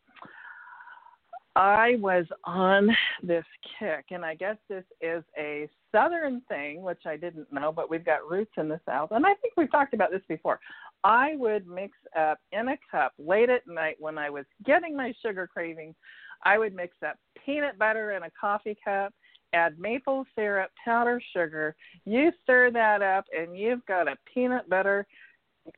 [1.56, 2.90] I was on
[3.24, 3.46] this
[3.80, 8.04] kick, and I guess this is a southern thing, which I didn't know, but we've
[8.04, 9.12] got roots in the south.
[9.12, 10.60] And I think we've talked about this before.
[11.04, 15.14] I would mix up in a cup late at night when I was getting my
[15.22, 15.96] sugar craving.
[16.44, 17.16] I would mix up
[17.46, 19.14] peanut butter in a coffee cup,
[19.54, 21.76] add maple syrup, powder sugar.
[22.04, 25.08] You stir that up, and you've got a peanut butter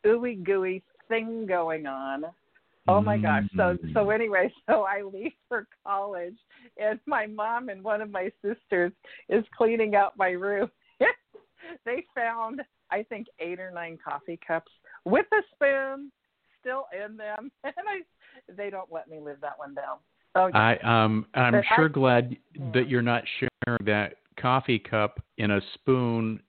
[0.05, 2.23] ooey gooey thing going on.
[2.87, 3.43] Oh my gosh.
[3.55, 3.93] So Mm.
[3.93, 6.37] so anyway, so I leave for college
[6.77, 8.91] and my mom and one of my sisters
[9.29, 10.69] is cleaning out my room.
[11.85, 14.71] they found I think eight or nine coffee cups
[15.05, 16.11] with a spoon
[16.59, 18.01] still in them and I
[18.55, 19.97] they don't let me live that one down.
[20.35, 22.71] Oh I um I'm But sure I- glad Yeah.
[22.73, 26.41] that you're not sharing that coffee cup in a spoon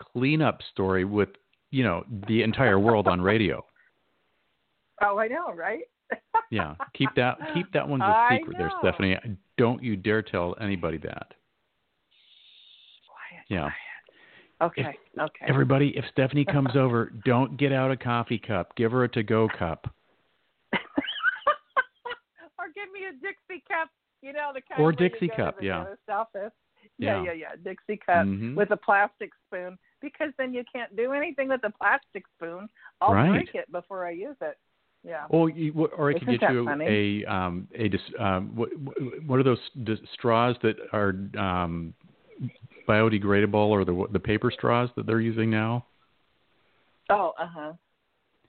[0.00, 1.28] cleanup story with
[1.70, 3.64] you know the entire world on radio.
[5.02, 5.82] Oh I know, right?
[6.50, 8.70] Yeah, keep that keep that one a secret there.
[8.80, 9.16] Stephanie.
[9.58, 11.34] Don't you dare tell anybody that.
[13.08, 13.60] Quiet, Yeah.
[13.60, 13.72] quiet.
[14.60, 15.46] Okay, okay.
[15.48, 18.76] Everybody, if Stephanie comes over, don't get out a coffee cup.
[18.76, 19.92] Give her a to-go cup.
[20.72, 20.78] or
[22.74, 23.88] give me a Dixie cup,
[24.22, 25.86] you know, the kind Or Dixie cup, yeah.
[26.08, 26.52] office.
[26.98, 27.22] Yeah, Yeah.
[27.24, 28.54] yeah, yeah, Dixie cup Mhm.
[28.54, 32.68] with a plastic spoon because then you can't do anything with the plastic spoon.
[33.00, 33.30] I'll Right.
[33.30, 34.58] break it before I use it.
[35.04, 35.24] Yeah.
[35.30, 37.24] Or you, or I could Isn't get you funny?
[37.26, 38.68] a um a dis- um what
[39.26, 41.92] what are those dis- straws that are um
[42.88, 45.86] biodegradable or the the paper straws that they're using now?
[47.10, 47.72] Oh, uh huh.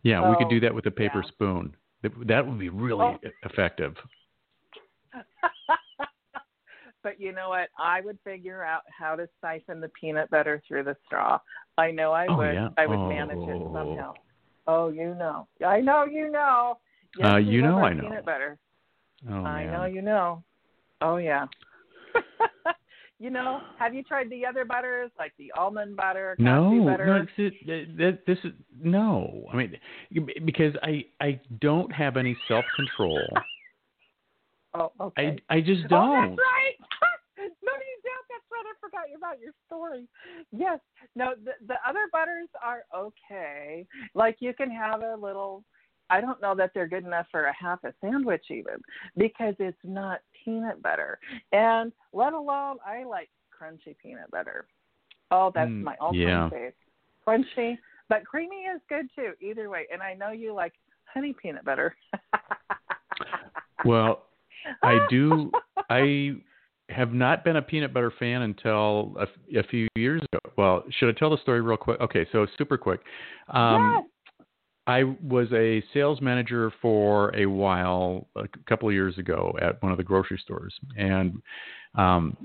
[0.03, 1.29] Yeah, we could Oh, do that with a paper yeah.
[1.31, 1.75] spoon.
[2.03, 3.17] That, that would be really Oh.
[3.43, 3.95] effective.
[7.03, 7.69] but you know what?
[7.79, 11.39] I would figure out how to siphon the peanut butter through the straw.
[11.77, 12.53] I know I Oh, would.
[12.53, 12.69] yeah.
[12.77, 13.73] I would manage it Oh.
[13.73, 14.13] somehow.
[14.67, 15.47] Oh, you know.
[15.65, 16.77] I know you know.
[17.17, 18.03] Yes, Uh, you know I know.
[18.03, 18.57] Peanut butter.
[19.29, 19.71] Oh I man.
[19.73, 20.43] know you know.
[21.01, 21.45] Oh yeah.
[23.19, 27.05] you know, have you tried the other butters like the almond butter, No, butter?
[27.05, 29.45] no, it's, it, this is no.
[29.51, 29.77] I mean,
[30.45, 33.21] because I I don't have any self control.
[34.73, 35.37] oh, okay.
[35.49, 36.35] I I just Oh, don't.
[36.35, 36.75] that's right.
[37.37, 38.25] no, you don't.
[38.29, 38.65] That's right.
[38.67, 40.07] I forgot about your story.
[40.51, 40.79] Yes.
[41.15, 43.85] No, the the other butters are okay.
[44.13, 45.63] Like you can have a little.
[46.09, 48.75] I don't know that they're good enough for a half a sandwich even
[49.17, 51.17] because it's not peanut butter,
[51.51, 54.67] and let alone I like crunchy peanut butter.
[55.31, 56.49] Oh, that's Mm, my all-time yeah.
[56.49, 56.73] fave.
[57.25, 57.77] Crunchy,
[58.09, 59.31] but creamy is good too.
[59.41, 60.73] Either way, and I know you like
[61.05, 61.95] honey peanut butter.
[63.85, 64.23] Well,
[64.81, 65.51] I do.
[65.89, 66.35] I
[66.95, 70.39] have not been a peanut butter fan until a, a few years ago.
[70.57, 71.99] Well, should I tell the story real quick?
[72.01, 73.01] Okay, so super quick.
[73.49, 74.09] Um, yes.
[74.85, 79.91] I was a sales manager for a while, a couple of years ago, at one
[79.91, 81.41] of the grocery stores, and
[81.95, 82.35] um,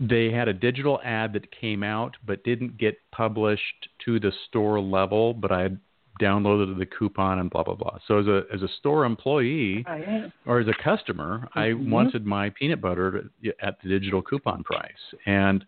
[0.00, 4.80] they had a digital ad that came out but didn't get published to the store
[4.80, 5.34] level.
[5.34, 5.78] But I had
[6.20, 7.98] downloaded the coupon and blah blah blah.
[8.06, 10.30] So as a as a store employee Right.
[10.46, 11.90] or as a customer, I Mhm.
[11.90, 15.64] wanted my peanut butter at the digital coupon price, and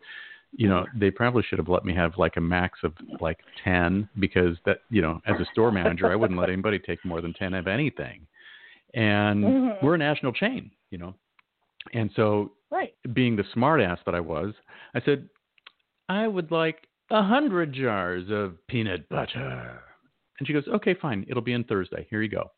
[0.57, 4.09] you know they probably should have let me have like a max of like ten
[4.19, 7.33] because that you know as a store manager I wouldn't let anybody take more than
[7.35, 8.27] ten of anything,
[8.95, 9.83] and Mhm.
[9.83, 11.15] we're a national chain, you know,
[11.93, 12.95] and so Right.
[13.13, 14.55] being the smart ass that I was,
[14.95, 15.29] I said
[16.09, 19.83] I would like a hundred jars of peanut butter.
[20.39, 21.25] And she goes, okay, fine.
[21.29, 22.07] It'll be in Thursday.
[22.11, 22.51] Here you go.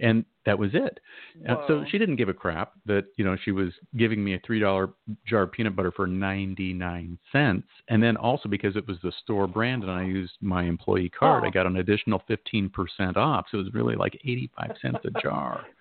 [0.00, 0.98] And that was it.
[1.44, 4.40] And so she didn't give a crap that, you know, she was giving me a
[4.40, 4.92] $3
[5.28, 7.68] jar of peanut butter for 99 cents.
[7.88, 11.44] And then also because it was the store brand and I used my employee card,
[11.44, 11.46] Oh.
[11.46, 13.46] I got an additional 15% off.
[13.50, 15.66] So it was really like 85 cents a jar.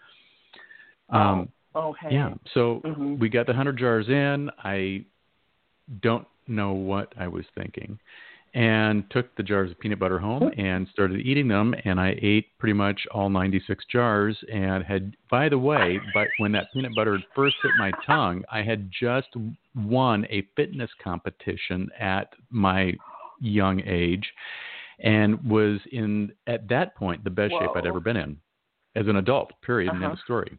[1.12, 2.10] Um, okay.
[2.12, 2.36] yeah.
[2.54, 3.18] So Mhm.
[3.18, 4.52] we got the 100 jars in.
[4.64, 5.06] I
[6.02, 7.98] don't know what I was thinking.
[8.56, 11.76] And took the jars of peanut butter home and started eating them.
[11.86, 14.36] And I ate pretty much all 96 jars.
[14.52, 18.44] And had, by the way, but when that peanut butter had first hit my tongue,
[18.52, 19.28] I had just
[19.76, 22.96] won a fitness competition at my
[23.40, 24.28] young age,
[25.00, 28.36] and was in at that point the best shape I'd ever been in
[28.96, 29.52] as an adult.
[29.62, 29.94] Period.
[29.94, 30.14] End Uh-huh.
[30.14, 30.58] of story.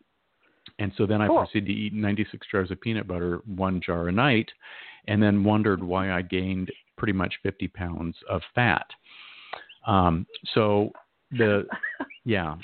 [0.79, 1.39] And so then I Cool.
[1.39, 4.51] proceeded to eat 96 jars of peanut butter, one jar a night,
[5.09, 8.87] and then wondered why I gained pretty much 50 pounds of fat.
[9.87, 10.93] Um, so
[11.33, 11.65] the
[12.25, 12.55] yeah.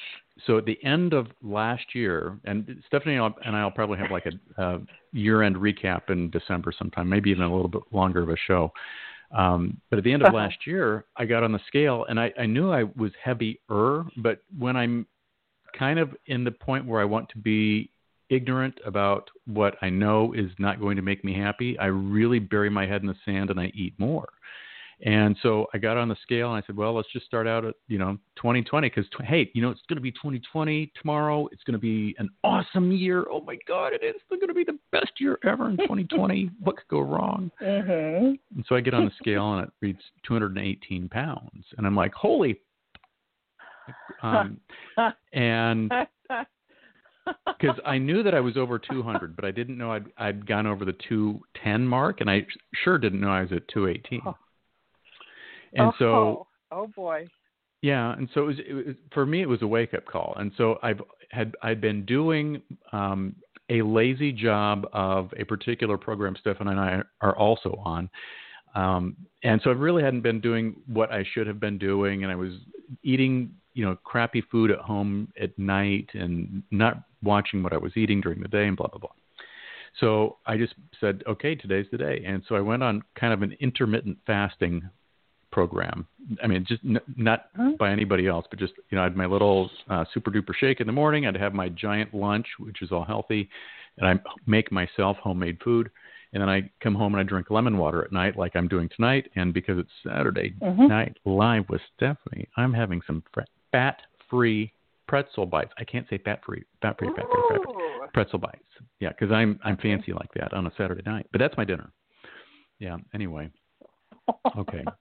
[0.47, 4.63] So at the end of last year, and Stephanie and I'll- probably have like a,
[4.63, 4.81] a
[5.13, 8.71] year-end recap in December sometime, maybe even a little bit longer of a show.
[9.35, 10.37] Um, but at the end of Uh-huh.
[10.37, 14.43] last year, I got on the scale and I, I knew I was heavier, but
[14.59, 15.07] when I'm
[15.77, 17.91] kind of in the point where I want to be
[18.31, 22.71] ignorant about what I know is not going to make me happy, I really bury
[22.71, 24.29] my head in the sand and I eat more.
[25.05, 27.67] And so I got on the scale and I said, well, let's just start out
[27.67, 31.47] at, you know, 2020 because, hey, you know, it's going to be 2020 tomorrow.
[31.53, 33.27] It's going to be an awesome year.
[33.31, 36.51] Oh my God, it is going to be the best year ever in 2020.
[36.61, 37.51] what could go wrong?
[37.61, 38.39] Mhm.
[38.55, 41.65] And so I get on the scale and it reads 218 pounds.
[41.77, 42.61] And I'm like, holy.
[44.23, 44.59] Um,
[45.33, 45.93] and
[47.59, 50.67] because I knew that I was over 200, but I didn't know I'd I'd gone
[50.67, 52.47] over the 210 mark, and I
[52.85, 54.23] sure didn't know I was at 218.
[54.27, 54.37] Oh.
[55.75, 57.27] And oh, so oh boy.
[57.83, 60.35] yeah, and so it was, it was for me it was a wake up call,
[60.39, 62.63] and so I've had I'd been doing
[62.93, 63.35] um,
[63.69, 68.09] a lazy job of a particular program Stefan and I are also on.
[68.75, 72.33] Um, and so I really hadn't been doing what I should have been doing, and
[72.33, 72.53] I was
[73.03, 77.93] eating, you know, crappy food at home at night and not watching what I was
[77.97, 79.11] eating during the day, and blah blah blah.
[80.01, 83.43] So I just said, okay, today's the day, and so I went on kind of
[83.43, 84.89] an intermittent fasting
[85.51, 86.07] program.
[86.43, 87.79] I mean, just n- not Mhm.
[87.79, 90.81] by anybody else, but just you know, I had my little uh, super duper shake
[90.81, 91.27] in the morning.
[91.27, 93.49] I'd have my giant lunch, which is all healthy,
[93.97, 95.91] and I make myself homemade food.
[96.33, 98.91] And then I come home and I drink lemon water at night, like I'm doing
[98.91, 99.31] tonight.
[99.37, 100.89] And because it's Saturday Mhm.
[100.89, 103.23] night live with Stephanie, I'm having some
[103.73, 104.73] fat-free
[105.09, 105.73] pretzel bites.
[105.79, 108.65] I can't say fat-free, fat-free, fat-free, fat-free pretzel bites.
[109.01, 111.27] Yeah, because I'm I'm fancy like that on a Saturday night.
[111.33, 111.91] But that's my dinner.
[112.79, 112.97] Yeah.
[113.15, 113.51] Anyway.
[114.57, 114.85] Okay.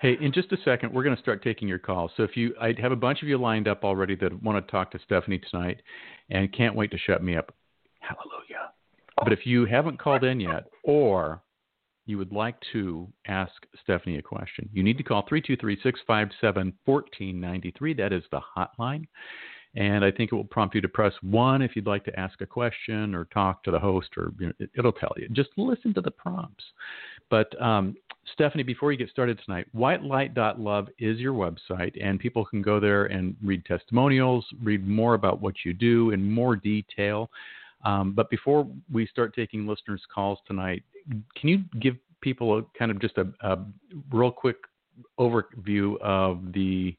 [0.00, 2.12] Hey, in just a second, we're going to start taking your calls.
[2.16, 4.70] So if you, I have a bunch of you lined up already that want to
[4.70, 5.82] talk to Stephanie tonight,
[6.30, 7.52] and can't wait to shut me up.
[7.98, 8.70] Hallelujah.
[9.16, 11.42] But if you haven't called in yet, or
[12.08, 17.96] you would like to ask Stephanie a question, you need to call 323-657-1493.
[17.96, 19.06] That is the hotline.
[19.76, 22.40] And I think it will prompt you to press one if you'd like to ask
[22.40, 25.28] a question or talk to the host, or you know, it, it'll tell you.
[25.28, 26.64] Just listen to the prompts.
[27.28, 27.94] But um,
[28.32, 33.06] Stephanie, before you get started tonight, whitelight.love is your website, and people can go there
[33.06, 37.30] and read testimonials, read more about what you do in more detail.
[37.84, 40.82] Um, but before we start taking listeners' calls tonight,
[41.36, 43.58] can you give people a kind of just a, a
[44.10, 44.56] real quick
[45.18, 46.96] overview of the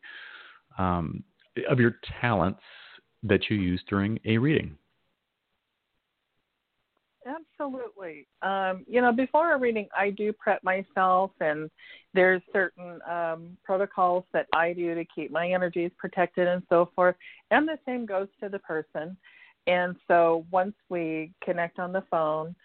[0.77, 1.23] um,
[1.69, 2.61] of your talents
[3.23, 4.77] that you use during a reading?
[7.27, 8.27] Absolutely.
[8.41, 11.69] Um, you know, before a reading, I do prep myself, and
[12.13, 17.15] there's certain um, protocols that I do to keep my energies protected and so forth.
[17.51, 19.17] And the same goes to the person.
[19.67, 22.55] And so once we connect on the phone,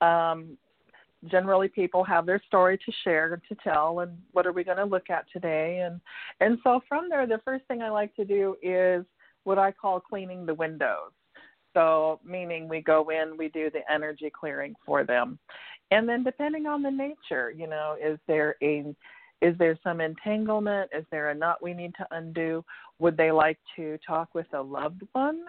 [0.00, 0.56] um,
[1.30, 4.76] generally people have their story to share and to tell, and what are we going
[4.76, 5.80] to look at today?
[5.84, 6.00] And
[6.40, 9.04] and so from there, the first thing I like to do is
[9.44, 11.12] what I call cleaning the windows.
[11.74, 15.38] So, meaning we go in, we do the energy clearing for them.
[15.90, 18.94] And then depending on the nature, you know, is there a
[19.42, 20.90] is there some entanglement?
[20.96, 22.64] Is there a knot we need to undo?
[22.98, 25.42] Would they like to talk with a loved one?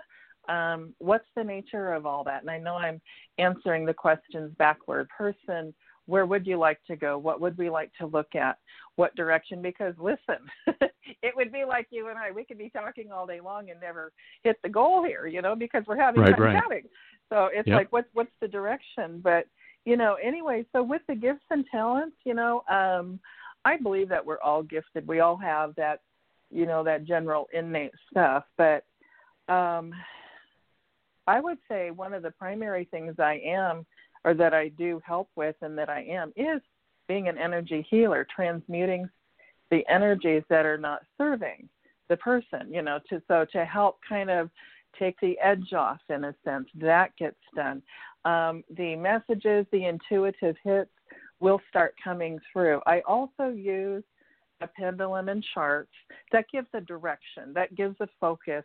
[0.48, 2.42] Um, what's the nature of all that?
[2.42, 3.02] And I know I'm
[3.38, 5.10] answering the questions backward.
[5.10, 5.74] Person,
[6.06, 7.18] where would you like to go?
[7.18, 8.58] What would we like to look at?
[8.96, 9.62] What direction?
[9.62, 10.38] Because listen,
[11.22, 12.32] it would be like you and I.
[12.32, 14.12] We could be talking all day long and never
[14.44, 16.62] hit the goal here, you know, because we're having Right, right.
[16.62, 16.84] chatting.
[17.30, 17.76] So it's Yep.
[17.76, 19.20] like, what's what's the direction?
[19.22, 19.48] But
[19.86, 20.66] you know, anyway.
[20.72, 23.20] So with the gifts and talents, you know, um,
[23.66, 25.08] I believe that we're all gifted.
[25.08, 26.02] We all have that
[26.50, 28.44] you know, that general innate stuff.
[28.58, 28.86] But
[29.54, 29.94] um,
[31.28, 33.86] I would say one of the primary things I am,
[34.24, 36.62] or that I do help with, and that I am, is
[37.08, 39.10] being an energy healer, transmuting
[39.70, 41.68] the energies that are not serving
[42.10, 42.72] the person.
[42.72, 44.50] You know, to so to help kind of
[44.98, 46.68] take the edge off in a sense.
[46.76, 47.82] That gets done.
[48.26, 50.90] Um, the messages, the intuitive hits
[51.40, 52.82] will start coming through.
[52.88, 54.04] I also use
[54.62, 55.92] a pendulum and charts
[56.32, 58.64] that gives a direction, that gives a focus.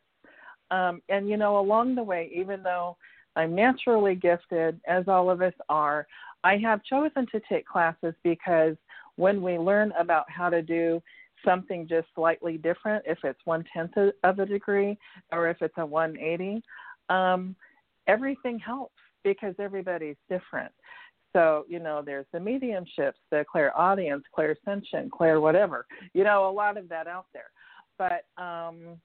[0.73, 2.97] Um, and, you know, along the way, even though
[3.37, 6.07] I'm naturally gifted, as all of us are,
[6.45, 8.77] I have chosen to take classes because
[9.17, 11.01] when we learn about how to do
[11.45, 14.99] something just slightly different, if it's one tenth of a degree
[15.31, 16.63] or if it's a 180,
[17.09, 17.55] um,
[18.07, 20.73] everything helps because everybody's different.
[21.35, 26.77] So, you know, there's the mediumships, the clairaudience, clairsentient, clair whatever, you know, a lot
[26.77, 27.51] of that out there.
[27.99, 28.99] But um,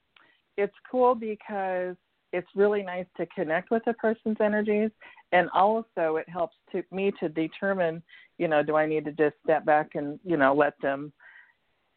[0.58, 1.96] it's cool because
[2.34, 4.92] it's really nice to connect with a person's energies
[5.32, 8.02] and also it helps to me to determine,
[8.38, 11.14] you know, do I need to just step back and, you know, let them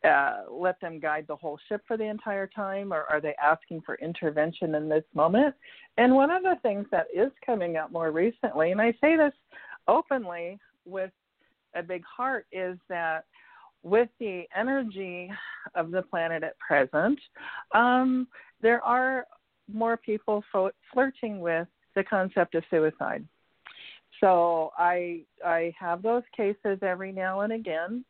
[0.03, 3.83] uh, let them guide the whole ship for the entire time, or are they asking
[3.85, 5.55] for intervention in this moment?
[5.99, 9.35] And one of the things that is coming up more recently, and I say this
[9.89, 11.11] openly with
[11.75, 13.27] a big heart, is that
[13.83, 15.31] with the energy
[15.75, 17.19] of the planet at present,
[17.75, 18.27] um,
[18.63, 19.27] there are
[19.73, 20.45] more people
[20.93, 23.25] flirting with the concept of suicide.
[24.21, 28.05] So I I have those cases every now and again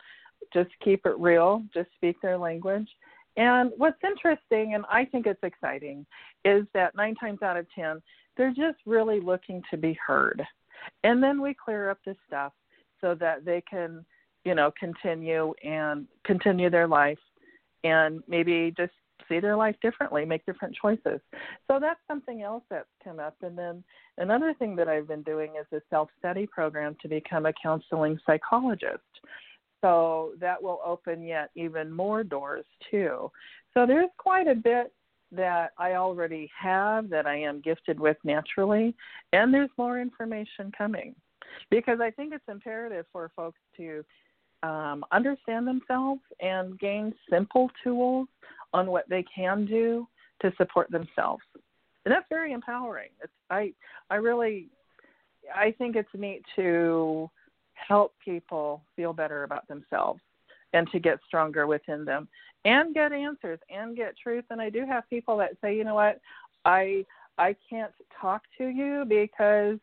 [0.52, 2.88] just keep it real, just speak their language.
[3.36, 6.04] And what's interesting, and I think it's exciting,
[6.44, 8.02] is that nine times out of ten,
[8.36, 10.42] they're just really looking to be heard.
[11.04, 12.52] And then we clear up the stuff
[13.00, 14.04] so that they can,
[14.44, 17.18] you know, continue and continue their life
[17.84, 18.92] and maybe just
[19.28, 21.20] see their life differently, make different choices.
[21.68, 23.36] So that's something else that's come up.
[23.42, 23.84] And then
[24.18, 28.18] another thing that I've been doing is a self study program to become a counseling
[28.26, 29.00] psychologist.
[29.80, 33.30] So that will open yet even more doors too.
[33.72, 34.92] So there's quite a bit
[35.32, 38.94] that I already have that I am gifted with naturally,
[39.32, 41.14] and there's more information coming
[41.70, 44.04] because I think it's imperative for folks to
[44.62, 48.28] um, understand themselves and gain simple tools
[48.72, 50.06] on what they can do
[50.42, 51.42] to support themselves.
[52.04, 53.10] And that's very empowering.
[53.22, 53.72] It's I
[54.08, 54.68] I really
[55.54, 57.30] I think it's neat to
[57.74, 60.20] help people feel better about themselves
[60.72, 62.28] and to get stronger within them
[62.64, 64.44] and get answers and get truth.
[64.50, 66.20] And i do have people that say you know what?
[66.64, 67.04] I
[67.38, 69.78] i can't talk to you because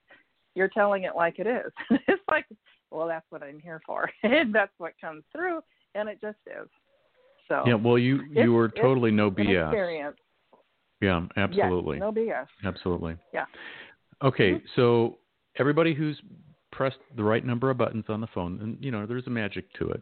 [0.55, 1.71] you're telling it like it is.
[2.07, 2.45] It's like
[2.89, 4.09] well that's what i'm here for.
[4.23, 5.61] That's what comes through
[5.93, 6.67] and it just is
[7.47, 10.17] so yeah well you you were totally no bs experience.
[11.01, 13.45] yeah absolutely yes, no bs absolutely yeah
[14.23, 14.65] okay mm-hmm.
[14.75, 15.17] so
[15.59, 16.19] everybody who's
[16.77, 19.65] pressed the right number of buttons on the phone, and you know there's a magic
[19.73, 20.01] to it.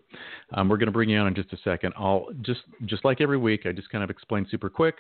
[0.54, 1.94] Um, we're going to bring you on in just a second.
[1.98, 4.96] I'll just just like every week, I just kind of explain super quick.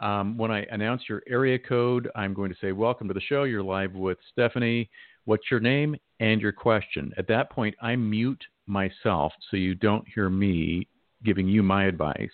[0.00, 3.44] Um, when I announce your area code, I'm going to say welcome to the show.
[3.44, 4.90] You're live with Stephanie.
[5.24, 7.12] What's your name and your question?
[7.16, 10.88] At that point, I mute myself so you don't hear me
[11.24, 12.30] giving you my advice.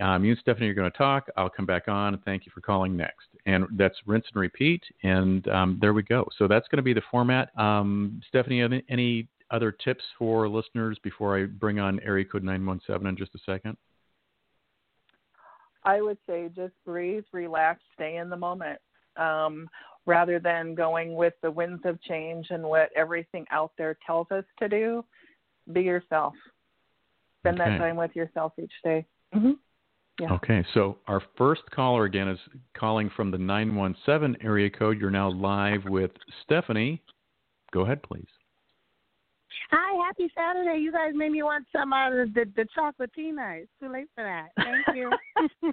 [0.00, 1.26] Um, you and Stephanie are going to talk.
[1.36, 3.28] I'll come back on and thank you for calling next.
[3.46, 4.82] And that's rinse and repeat.
[5.02, 6.26] And um, there we go.
[6.36, 7.58] So that's going to be the format.
[7.58, 13.16] Um, Stephanie, any, other tips for listeners before I bring on area code 917 in
[13.16, 13.76] just a second?
[15.84, 18.80] I would say just breathe, relax, stay in the moment.
[19.16, 19.68] Um,
[20.04, 24.44] rather than going with the winds of change and what everything out there tells us
[24.58, 25.04] to do,
[25.72, 26.34] be yourself.
[27.46, 27.70] Spend okay.
[27.70, 29.06] that time with yourself each day.
[29.34, 29.52] Mm-hmm.
[30.20, 30.32] Yeah.
[30.32, 32.38] Okay, so our first caller again is
[32.76, 34.98] calling from the 917 area code.
[34.98, 36.10] You're now live with
[36.42, 37.02] Stephanie.
[37.72, 38.26] Go ahead, please.
[39.70, 40.80] Hi, happy Saturday.
[40.80, 43.62] You guys made me want some out of the, the chocolatina.
[43.62, 44.48] It's too late for that.
[44.56, 45.10] Thank you.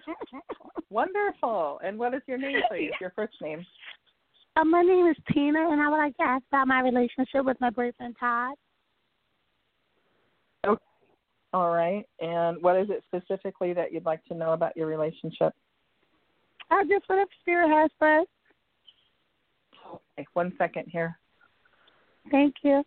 [0.89, 1.79] Wonderful.
[1.83, 2.91] And what is your name, please?
[2.99, 3.65] Your first name?
[4.55, 7.57] Uh, my name is Tina, and I would like to ask about my relationship with
[7.61, 8.55] my boyfriend, Todd.
[11.53, 12.05] All right.
[12.19, 15.53] And what is it specifically that you'd like to know about your relationship?
[16.71, 18.27] I just what spirit has for us.
[20.17, 21.17] Okay, one second here.
[22.31, 22.83] Thank you.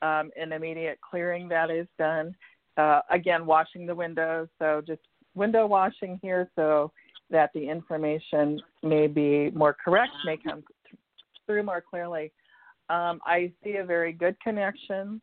[0.00, 2.34] Um, an immediate clearing that is done.
[2.76, 4.48] Uh, again, washing the windows.
[4.58, 5.02] So just
[5.34, 6.90] window washing here so
[7.30, 10.64] that the information may be more correct, may come
[11.46, 12.32] through more clearly.
[12.90, 15.20] Um, I see a very good connection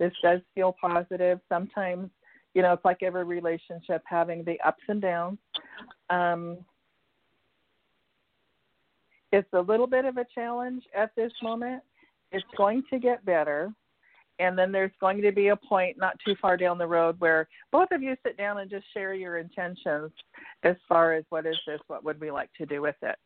[0.00, 1.38] this does feel positive.
[1.48, 2.10] Sometimes,
[2.54, 5.38] you know, it's like every relationship having the ups and downs.
[6.08, 6.58] Um,
[9.30, 11.82] it's a little bit of a challenge at this moment.
[12.32, 13.72] It's going to get better.
[14.40, 17.46] And then there's going to be a point not too far down the road where
[17.70, 20.10] both of you sit down and just share your intentions
[20.62, 23.16] as far as what is this, what would we like to do with it.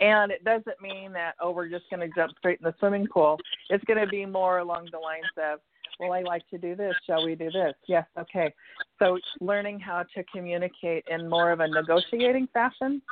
[0.00, 3.06] And it doesn't mean that, oh, we're just going to jump straight in the swimming
[3.06, 3.38] pool.
[3.68, 5.60] It's going to be more along the lines of,
[5.98, 6.94] well, I like to do this.
[7.06, 7.74] Shall we do this?
[7.86, 8.52] Yes, okay.
[8.98, 13.02] So learning how to communicate in more of a negotiating fashion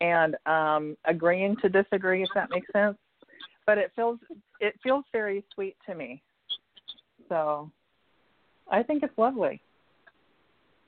[0.00, 2.96] and um, agreeing to disagree, if that makes sense.
[3.66, 4.18] But it feels
[4.60, 6.22] it feels very sweet to me.
[7.28, 7.70] So
[8.70, 9.60] I think it's lovely.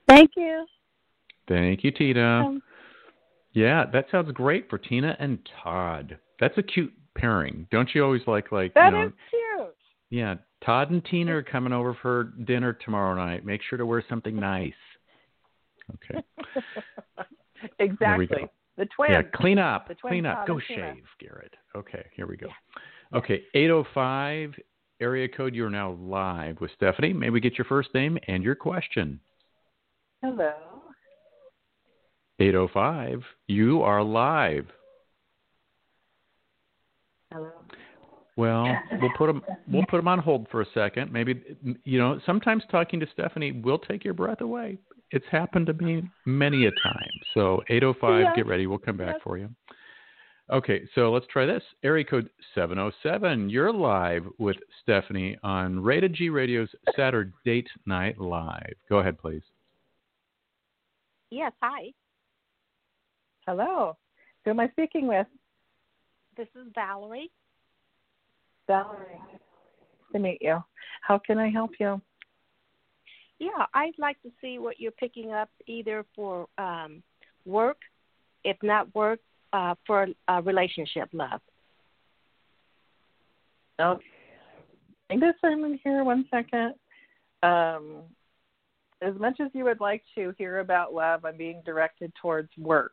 [0.08, 0.66] Thank you.
[1.48, 2.44] Thank you, Tina.
[2.46, 2.62] Um,
[3.52, 6.18] yeah, that sounds great for Tina and Todd.
[6.38, 7.66] That's a cute pairing.
[7.70, 9.76] Don't you always like like That you know, is cute.
[10.10, 10.34] Yeah,
[10.64, 13.44] Todd and Tina are coming over for dinner tomorrow night.
[13.44, 14.72] Make sure to wear something nice.
[15.94, 16.22] Okay.
[17.78, 18.46] exactly.
[18.76, 19.10] The twins.
[19.10, 19.88] Yeah, clean up.
[19.88, 20.38] The twin Clean up.
[20.38, 20.94] Todd Go and Tina.
[20.94, 21.54] shave, Garrett.
[21.76, 22.48] Okay, here we go.
[23.14, 24.54] Okay, 805
[25.00, 25.54] area code.
[25.54, 27.12] You're now live with Stephanie.
[27.12, 29.20] May we get your first name and your question?
[30.22, 30.52] Hello.
[32.38, 33.22] 805.
[33.48, 34.66] You are live.
[37.32, 37.50] Hello.
[38.36, 38.66] Well,
[39.00, 41.12] we'll put them we'll put them on hold for a second.
[41.12, 41.42] Maybe
[41.84, 44.78] you know, sometimes talking to Stephanie will take your breath away.
[45.10, 47.10] It's happened to me many a time.
[47.34, 48.32] So 805, Yes.
[48.36, 48.66] get ready.
[48.66, 49.22] We'll come back Yes.
[49.24, 49.50] for you.
[50.50, 51.62] Okay, so let's try this.
[51.84, 53.50] Area code 707.
[53.50, 58.74] You're live with Stephanie on Rated G Radio's Saturday Date Night Live.
[58.88, 59.42] Go ahead, please.
[61.30, 61.92] Yes, hi.
[63.46, 63.96] Hello.
[64.44, 65.26] Who am I speaking with?
[66.36, 67.30] This is Valerie.
[68.70, 69.20] Valerie.
[69.32, 70.62] Nice to meet you.
[71.02, 72.00] How can I help you?
[73.40, 77.02] Yeah, I'd like to see what you're picking up either for um,
[77.44, 77.78] work,
[78.44, 79.18] if not work,
[79.52, 81.40] uh, for a relationship love.
[83.80, 84.04] Okay.
[85.08, 86.74] Bring this in here one second.
[87.42, 88.02] Um,
[89.02, 92.92] as much as you would like to hear about love, I'm being directed towards work.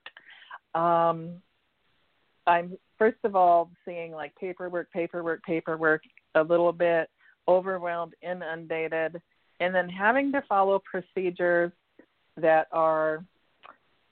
[0.73, 1.33] Um,
[2.47, 6.01] I'm first of all seeing like paperwork, paperwork, paperwork,
[6.35, 7.09] a little bit
[7.47, 9.21] overwhelmed, inundated,
[9.59, 11.71] and then having to follow procedures
[12.35, 13.23] that are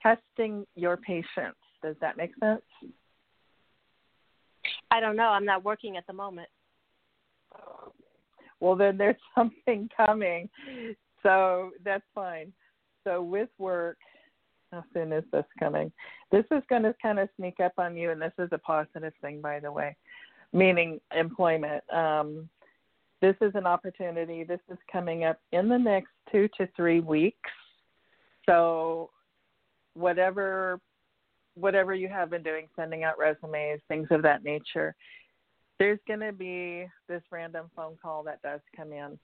[0.01, 1.55] testing your patience.
[1.83, 2.61] Does that make sense?
[4.89, 5.27] I don't know.
[5.29, 6.47] I'm not working at the moment.
[8.59, 10.49] well then there's something coming
[11.23, 12.51] so that's fine
[13.03, 13.97] so with work
[14.75, 15.91] how soon is this coming.
[16.31, 19.13] This is going to kind of sneak up on you and this is a positive
[19.21, 19.95] thing by the way
[20.53, 21.83] meaning employment.
[21.91, 22.49] Um,
[23.21, 24.43] this is an opportunity.
[24.43, 27.49] This is coming up in the next two to three weeks.
[28.45, 29.09] So
[29.93, 30.79] whatever
[31.55, 34.93] whatever you have been doing sending out resumes things of that nature
[35.79, 39.19] there's going to be this random phone call that does come in.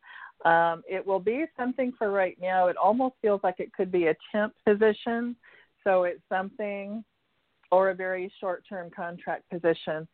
[0.45, 2.67] Um, it will be something for right now.
[2.67, 5.35] It almost feels like it could be a temp position.
[5.83, 7.03] So it's something
[7.71, 10.07] or a very short term contract position.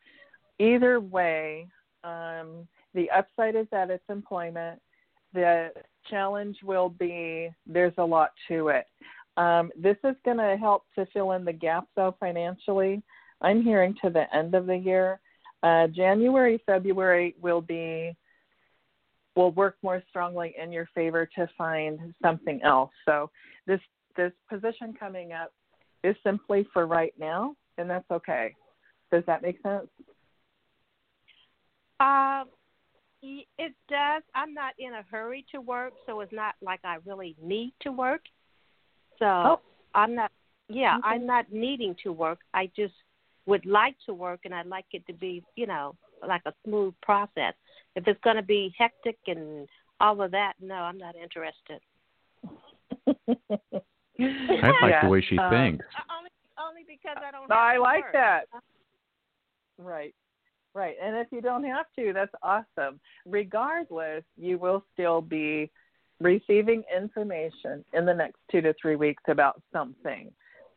[0.58, 1.66] Either way,
[2.04, 4.80] um, the upside is that it's employment.
[5.34, 5.70] The
[6.10, 8.86] challenge will be there's a lot to it.
[9.36, 13.02] Um, this is going to help to fill in the gap, though, financially.
[13.40, 15.20] I'm hearing to the end of the year.
[15.62, 18.16] Uh, January, February will be
[19.38, 22.90] will work more strongly in your favor to find something else.
[23.04, 23.30] So
[23.68, 23.80] this
[24.16, 25.52] this position coming up
[26.02, 28.56] is simply for right now, and that's okay.
[29.12, 29.86] Does that make sense?
[32.00, 32.48] Um,
[33.22, 34.24] y- it does.
[34.34, 37.92] I'm not in a hurry to work, so it's not like I really need to
[37.92, 38.22] work.
[39.20, 39.60] So Oh.
[39.94, 40.32] I'm not.
[40.68, 41.08] Yeah, Okay.
[41.08, 42.40] I'm not needing to work.
[42.52, 42.94] I just
[43.46, 45.94] would like to work, and I'd like it to be, you know,
[46.26, 47.54] like a smooth process.
[47.98, 49.68] If it's going to be hectic and
[49.98, 51.80] all of that, no, I'm not interested.
[53.08, 55.84] I like Yeah, the way she um, thinks.
[56.16, 56.30] Only,
[56.64, 57.50] only because I don't.
[57.50, 58.12] Have I to like work.
[58.12, 58.42] that.
[59.78, 60.14] Right.
[60.74, 60.94] Right.
[61.02, 63.00] And if you don't have to, that's awesome.
[63.26, 65.68] Regardless, you will still be
[66.20, 70.30] receiving information in the next two to three weeks about something.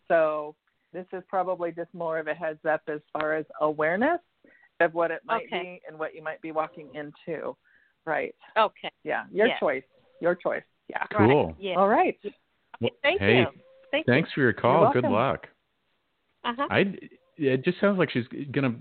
[0.08, 0.56] So
[0.92, 4.22] this is probably just more of a heads up as far as awareness
[4.82, 5.62] of what it might Okay.
[5.62, 7.56] be and what you might be walking into.
[8.06, 8.36] Right.
[8.58, 8.92] Okay.
[9.04, 9.26] Yeah.
[9.32, 9.60] Your Yes.
[9.60, 9.84] choice.
[10.20, 10.64] Your choice.
[10.88, 11.06] Yeah.
[11.16, 11.48] Cool.
[11.48, 11.56] Right.
[11.60, 11.76] Yeah.
[11.76, 12.20] All right.
[12.80, 13.48] Well, Thank hey, you.
[13.92, 14.92] Thank thanks for your call.
[14.92, 15.48] Good luck.
[16.44, 16.68] Uh-huh.
[16.70, 16.98] I
[17.38, 18.76] it just sounds like she's gonna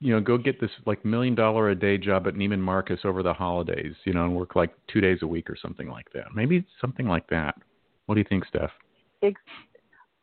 [0.00, 3.22] you know, go get this like million dollar a day job at Neiman Marcus over
[3.22, 6.26] the holidays, you know, and work like two days a week or something like that.
[6.34, 7.54] Maybe something like that.
[8.04, 8.70] What do you think, Steph?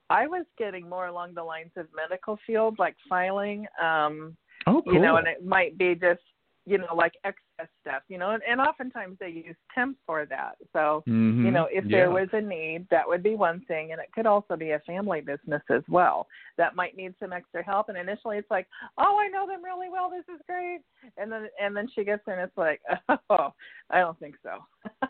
[0.10, 3.66] I was getting more along the lines of medical field, like filing.
[3.82, 4.38] Um,
[4.68, 4.94] oh, cool.
[4.94, 6.22] You know, and it might be just
[6.66, 8.04] you know like excess stuff.
[8.08, 10.56] You know, and, and oftentimes they use temp for that.
[10.74, 11.46] So mm-hmm.
[11.46, 11.98] you know, if yeah.
[11.98, 14.80] there was a need, that would be one thing, and it could also be a
[14.80, 17.90] family business as well that might need some extra help.
[17.90, 20.10] And initially, it's like, oh, I know them really well.
[20.10, 20.80] This is great.
[21.18, 22.82] And then and then she gets there, and it's like,
[23.30, 23.54] oh,
[23.90, 24.60] I don't think so.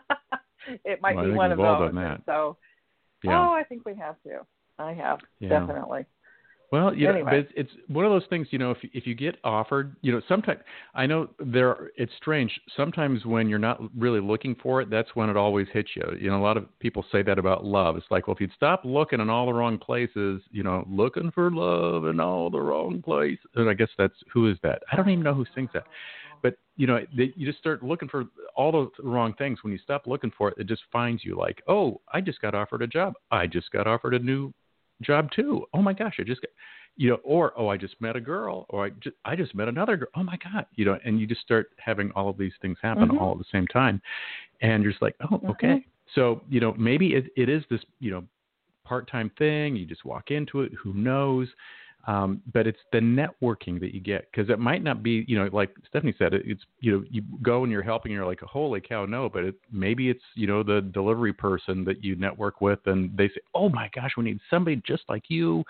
[0.84, 1.92] it might well, be one of those.
[2.26, 2.56] So.
[3.24, 3.40] Yeah.
[3.40, 4.40] Oh, I think we have to.
[4.78, 5.48] I have Yeah.
[5.48, 6.04] definitely.
[6.72, 7.30] Well, you know, Anyway.
[7.30, 8.48] but it's, it's one of those things.
[8.50, 10.60] You know, if if you get offered, you know, sometimes
[10.94, 11.68] I know there.
[11.68, 12.50] are- It's strange.
[12.76, 16.02] Sometimes when you're not really looking for it, that's when it always hits you.
[16.18, 17.96] You know, a lot of people say that about love.
[17.96, 21.30] It's like, well, if you'd stop looking in all the wrong places, you know, looking
[21.30, 23.38] for love in all the wrong places.
[23.54, 24.82] And I guess that's who is that?
[24.90, 25.84] I don't even know who sings that.
[26.42, 28.24] But you know, they, you just start looking for
[28.56, 29.60] all the wrong things.
[29.62, 31.36] When you stop looking for it, it just finds you.
[31.38, 33.14] Like, oh, I just got offered a job.
[33.30, 34.52] I just got offered a new
[35.02, 35.64] job too.
[35.74, 36.50] Oh my gosh, I just got,
[36.96, 39.68] you know, or oh, I just met a girl, or I just I just met
[39.68, 40.08] another girl.
[40.14, 43.08] Oh my god, you know, and you just start having all of these things happen
[43.08, 43.20] Mhm.
[43.20, 44.00] all at the same time,
[44.60, 45.74] and you're just like, oh, okay.
[45.74, 45.84] Mhm.
[46.14, 48.24] So you know, maybe it, it is this you know
[48.84, 49.76] part-time thing.
[49.76, 50.72] You just walk into it.
[50.74, 51.48] Who knows?
[52.06, 55.48] Um, but it's the networking that you get because it might not be, you know,
[55.52, 58.40] like Stephanie said, it, it's you know, you go and you're helping, and you're like,
[58.40, 59.28] holy cow, no.
[59.28, 63.28] But it, maybe it's you know the delivery person that you network with, and they
[63.28, 65.64] say, oh my gosh, we need somebody just like you,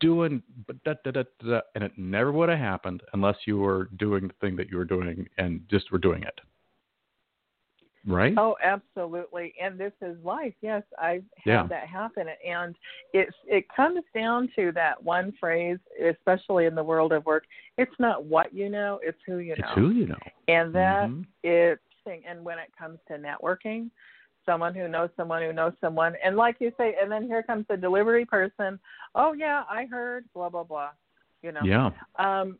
[0.00, 0.42] doing,
[0.84, 4.34] da da da da, and it never would have happened unless you were doing the
[4.40, 6.40] thing that you were doing and just were doing it,
[8.06, 8.34] right?
[8.36, 9.54] Oh, absolutely.
[9.60, 10.54] And this is life.
[10.60, 11.66] Yes, I've had Yeah.
[11.68, 12.26] that happen.
[12.46, 12.74] And
[13.12, 17.44] it's it comes down to that one phrase, especially in the world of work.
[17.76, 19.68] It's not what you know, it's who you know.
[19.68, 20.18] it's who you know.
[20.48, 21.26] And that Mhm.
[21.44, 22.24] is thing.
[22.26, 23.90] And when it comes to networking,
[24.46, 27.66] someone who knows someone who knows someone, and like you say, and then here comes
[27.68, 28.80] the delivery person.
[29.14, 30.90] Oh yeah, I heard blah blah blah.
[31.42, 31.64] You know.
[31.64, 31.90] Yeah.
[32.18, 32.58] um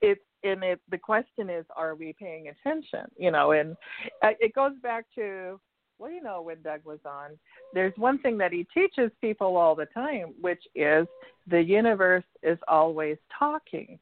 [0.00, 3.76] it's and it the question is are we paying attention you know and
[4.22, 5.58] uh, it goes back to
[5.98, 7.30] well you know when doug was on
[7.74, 11.06] there's one thing that he teaches people all the time which is
[11.48, 13.98] the universe is always talking.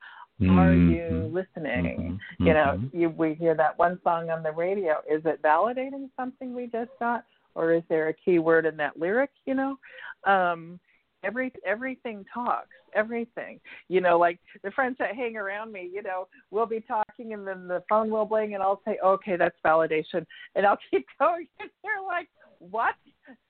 [0.50, 2.18] Are you listening?
[2.38, 2.46] Mhm.
[2.46, 2.90] you know Mhm.
[2.92, 5.02] you we hear that one song on the radio.
[5.08, 7.24] Is it validating something we just got
[7.54, 9.78] or is there a key word in that lyric you know?
[10.24, 10.78] Um
[11.26, 13.60] every everything talks everything.
[13.88, 17.46] You know like the friends that hang around me you know we'll be talking and
[17.46, 20.24] then the phone will bling and i'll say okay that's validation.
[20.54, 21.46] And i'll keep going.
[21.60, 22.94] And they're like what?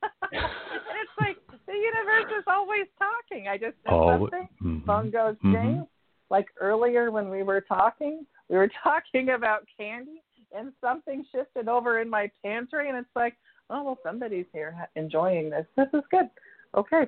[0.32, 3.46] And it's like the universe is always talking.
[3.48, 4.48] I just said All- something.
[4.62, 4.84] mhm.
[4.86, 5.52] phone goes Mhm.
[5.52, 5.86] ding.
[6.30, 10.22] Like earlier when we were talking we were talking about candy
[10.56, 13.36] and something shifted over in my pantry and it's like
[13.70, 15.66] oh well somebody's here enjoying this.
[15.76, 16.28] This is good.
[16.74, 17.04] Okay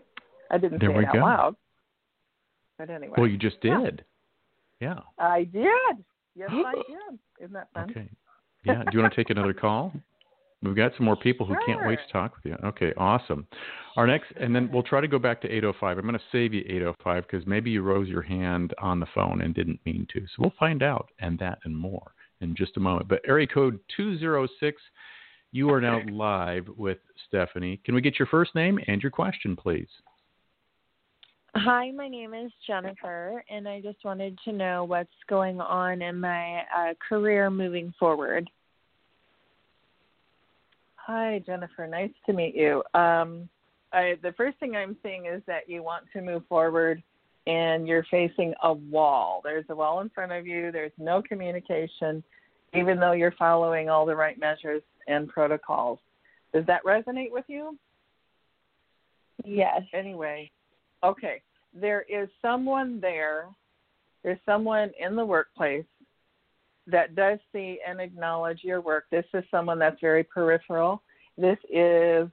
[0.50, 1.18] i didn't There say we it out go.
[1.20, 1.56] loud
[2.78, 4.04] but anyway Well, you just did.
[4.80, 5.00] Yeah.
[5.18, 5.64] i did
[6.34, 8.08] yes i did isn't that fun Okay.
[8.64, 8.82] Yeah.
[8.82, 9.92] Do you want to take another call?
[10.62, 12.56] We've got some more people who can't wait to talk with you.
[12.66, 13.46] Okay, awesome.
[13.96, 15.96] Our next, and then we'll try to go back to 805.
[15.96, 19.40] I'm going to save you 805 because maybe you rose your hand on the phone
[19.42, 20.20] and didn't mean to.
[20.22, 23.08] So we'll find out and that and more in just a moment.
[23.08, 24.82] But area code 206,
[25.52, 27.80] you are now live with Stephanie.
[27.84, 29.88] Can we get your first name and your question, please?
[31.54, 36.20] Hi, my name is Jennifer, and I just wanted to know what's going on in
[36.20, 38.48] my uh, career moving forward.
[40.96, 41.86] Hi, Jennifer.
[41.86, 42.82] Nice to meet you.
[42.92, 43.48] Um,
[43.94, 47.02] I, the first thing I'm seeing is that you want to move forward
[47.46, 49.40] and you're facing a wall.
[49.42, 52.22] There's a wall in front of you, there's no communication,
[52.74, 55.98] even though you're following all the right measures and protocols.
[56.52, 57.78] Does that resonate with you?
[59.46, 59.80] Yes.
[59.94, 60.50] Anyway,
[61.04, 61.42] okay.
[61.74, 63.46] There is someone there,
[64.22, 65.84] there's someone in the workplace
[66.86, 69.04] that does see and acknowledge your work.
[69.10, 71.02] This is someone that's very peripheral.
[71.36, 72.28] This is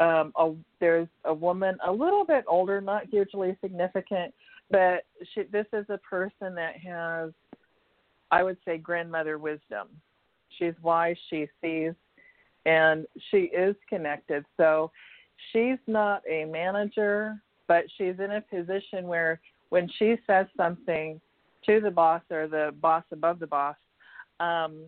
[0.00, 4.32] um, a there's a woman a little bit older, not hugely significant,
[4.70, 7.30] but she, this is a person that has,
[8.30, 9.88] I would say, grandmother wisdom.
[10.58, 11.92] She's wise, she sees,
[12.66, 14.44] and she is connected.
[14.56, 14.90] So
[15.52, 17.40] she's not a manager,
[17.72, 21.18] but she's in a position where when she says something
[21.64, 23.76] to the boss or the boss above the boss,
[24.40, 24.82] um,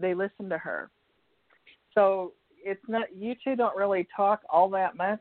[0.00, 0.88] they listen to her.
[1.92, 5.20] So it's not you two don't really talk all that much,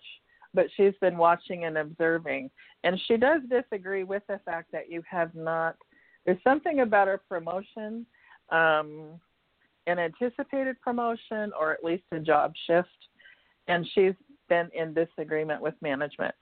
[0.53, 2.49] but she's been watching and observing,
[2.85, 5.75] and she does disagree with the fact that you have not
[6.25, 8.05] there's something about a promotion,
[8.49, 9.19] um,
[9.87, 12.87] an anticipated promotion, or at least a job shift,
[13.67, 14.13] and she's
[14.53, 16.33] been in disagreement with management.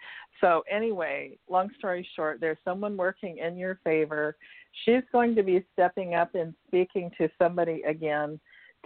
[0.41, 4.35] So anyway, long story short, there's someone working in your favor.
[4.83, 8.39] She's going to be stepping up and speaking to somebody again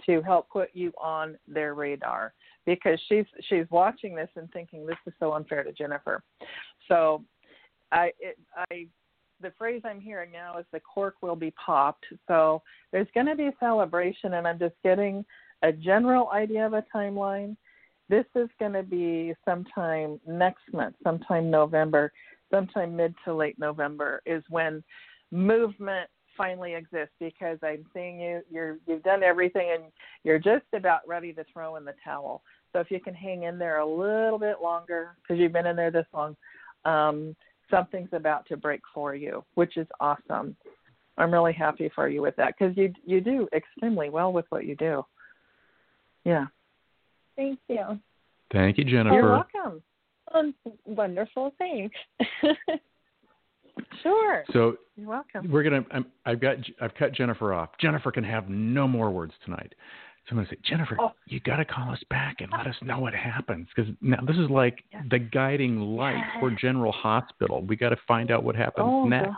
[0.04, 2.34] to help put you on their radar
[2.66, 6.22] because she's she's watching this and thinking this is so unfair to Jennifer.
[6.86, 7.24] So
[7.92, 8.38] I it,
[8.70, 8.86] I
[9.40, 12.06] the phrase I'm hearing now is the cork will be popped.
[12.28, 12.62] So
[12.92, 15.24] there's going to be a celebration and I'm just getting
[15.62, 17.56] a general idea of a timeline.
[18.08, 22.12] This is going to be sometime next month, sometime November,
[22.50, 24.82] sometime mid to late November is when
[25.32, 29.84] movement finally exists because I'm seeing you you're you've done everything and
[30.22, 32.42] you're just about ready to throw in the towel.
[32.72, 35.76] So if you can hang in there a little bit longer because you've been in
[35.76, 36.36] there this long,
[36.84, 37.34] um,
[37.70, 40.56] something's about to break for you, which is awesome.
[41.18, 44.66] I'm really happy for you with that because you you do extremely well with what
[44.66, 45.04] you do.
[46.24, 46.46] Yeah.
[47.36, 48.00] Thank you.
[48.52, 49.14] Thank you, Jennifer.
[49.14, 49.82] You're welcome.
[50.34, 51.52] Um, wonderful.
[51.58, 51.94] Thanks.
[54.02, 54.42] Sure.
[54.52, 55.50] So You're welcome.
[55.50, 55.84] we're gonna.
[55.90, 56.56] I'm, I've got.
[56.80, 57.70] I've cut Jennifer off.
[57.78, 59.74] Jennifer can have no more words tonight.
[60.24, 61.12] So I'm gonna say, Jennifer, Oh.
[61.26, 64.36] you got to call us back and let us know what happens because now this
[64.36, 65.04] is like Yes.
[65.10, 67.62] the guiding light for General Hospital.
[67.66, 69.26] We got to find out what happens Oh, next.
[69.26, 69.34] gosh.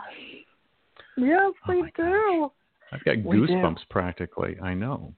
[1.17, 2.51] Yes, Oh, we do.
[2.93, 3.47] I've got We do.
[3.47, 4.57] goosebumps practically.
[4.63, 5.13] I know.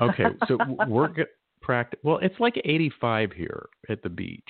[0.00, 1.08] Okay, so we're
[1.66, 1.98] practice.
[2.04, 4.42] Well, it's like 85 here at the beach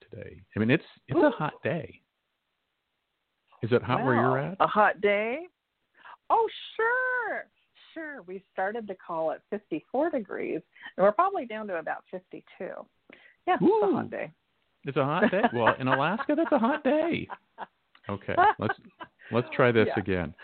[0.00, 0.40] today.
[0.56, 2.00] I mean, it's it's a hot day.
[3.62, 4.56] Is it hot where you're at?
[4.60, 5.40] A hot day?
[6.30, 7.46] Oh, sure.
[7.92, 8.22] Sure.
[8.26, 10.60] We started the call at 54 degrees,
[10.96, 12.42] and we're probably down to about 52.
[13.46, 14.30] Yeah, it's a hot day.
[14.84, 15.42] It's a hot day.
[15.52, 17.28] Well, in Alaska, that's a hot day.
[18.08, 18.74] Okay, let's
[19.30, 20.00] let's try this Yeah.
[20.02, 20.34] again.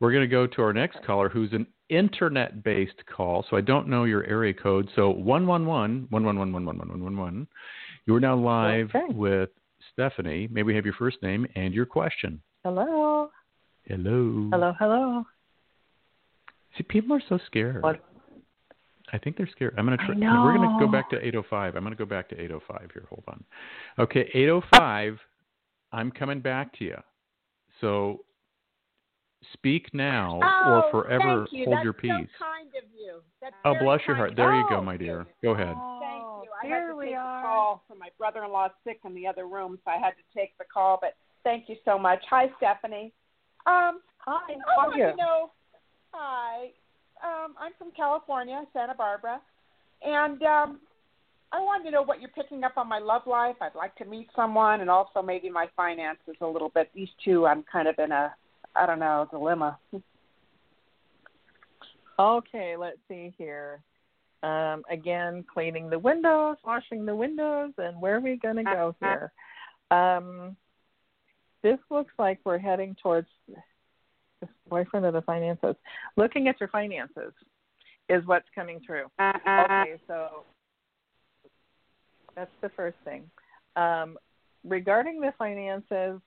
[0.00, 3.44] We're going to go to our next caller who's an internet based call.
[3.48, 4.88] So I don't know your area code.
[4.96, 7.46] So one one one one one one one one one one.
[8.06, 9.12] You're now live okay.
[9.14, 9.50] with
[9.92, 10.48] Stephanie.
[10.50, 12.40] May we have your first name and your question?
[12.64, 13.30] Hello.
[13.84, 14.48] Hello.
[14.50, 15.24] Hello, hello.
[16.76, 17.82] See, people are so scared.
[17.82, 18.04] What?
[19.12, 19.74] I think they're scared.
[19.78, 19.96] I'm gonna.
[19.98, 21.76] Try, we're gonna go back to 805.
[21.76, 23.06] I'm gonna go back to 805 here.
[23.10, 23.44] Hold on.
[23.98, 25.18] Okay, 805.
[25.92, 26.96] I'm coming back to you.
[27.80, 28.24] So
[29.52, 31.64] speak now Oh, or forever thank you.
[31.66, 32.10] hold That's your peace.
[32.38, 33.20] So kind of you.
[33.40, 34.30] That's oh, very bless your heart.
[34.30, 35.26] of There you Oh, go, my dear.
[35.42, 35.74] Go ahead.
[36.00, 36.50] Thank you.
[36.62, 37.42] I Here had to we take are.
[37.42, 40.56] the call from my brother-in-law sick in the other room, so I had to take
[40.58, 40.98] the call.
[41.00, 42.20] But thank you so much.
[42.30, 43.12] Hi, Stephanie.
[43.66, 45.10] Um, Hi, I how are want you?
[45.10, 45.50] to know.
[46.12, 46.66] Hi,
[47.24, 49.40] um, I'm from California, Santa Barbara,
[50.02, 50.80] and um,
[51.52, 53.56] I wanted to know what you're picking up on my love life.
[53.60, 56.90] I'd like to meet someone, and also maybe my finances a little bit.
[56.94, 58.32] These two, I'm kind of in a,
[58.76, 59.78] I don't know, dilemma.
[62.18, 63.80] Okay, let's see here.
[64.42, 68.94] Um, again, cleaning the windows, washing the windows, and where are we going to go
[69.00, 69.32] here?
[69.90, 70.56] Um,
[71.62, 75.74] this looks like we're heading towards this boyfriend of the finances.
[76.16, 77.32] Looking at your finances
[78.08, 79.06] is what's coming through.
[79.18, 80.44] Okay, so
[82.36, 83.28] that's the first thing.
[83.76, 84.18] Um,
[84.62, 86.20] regarding the finances,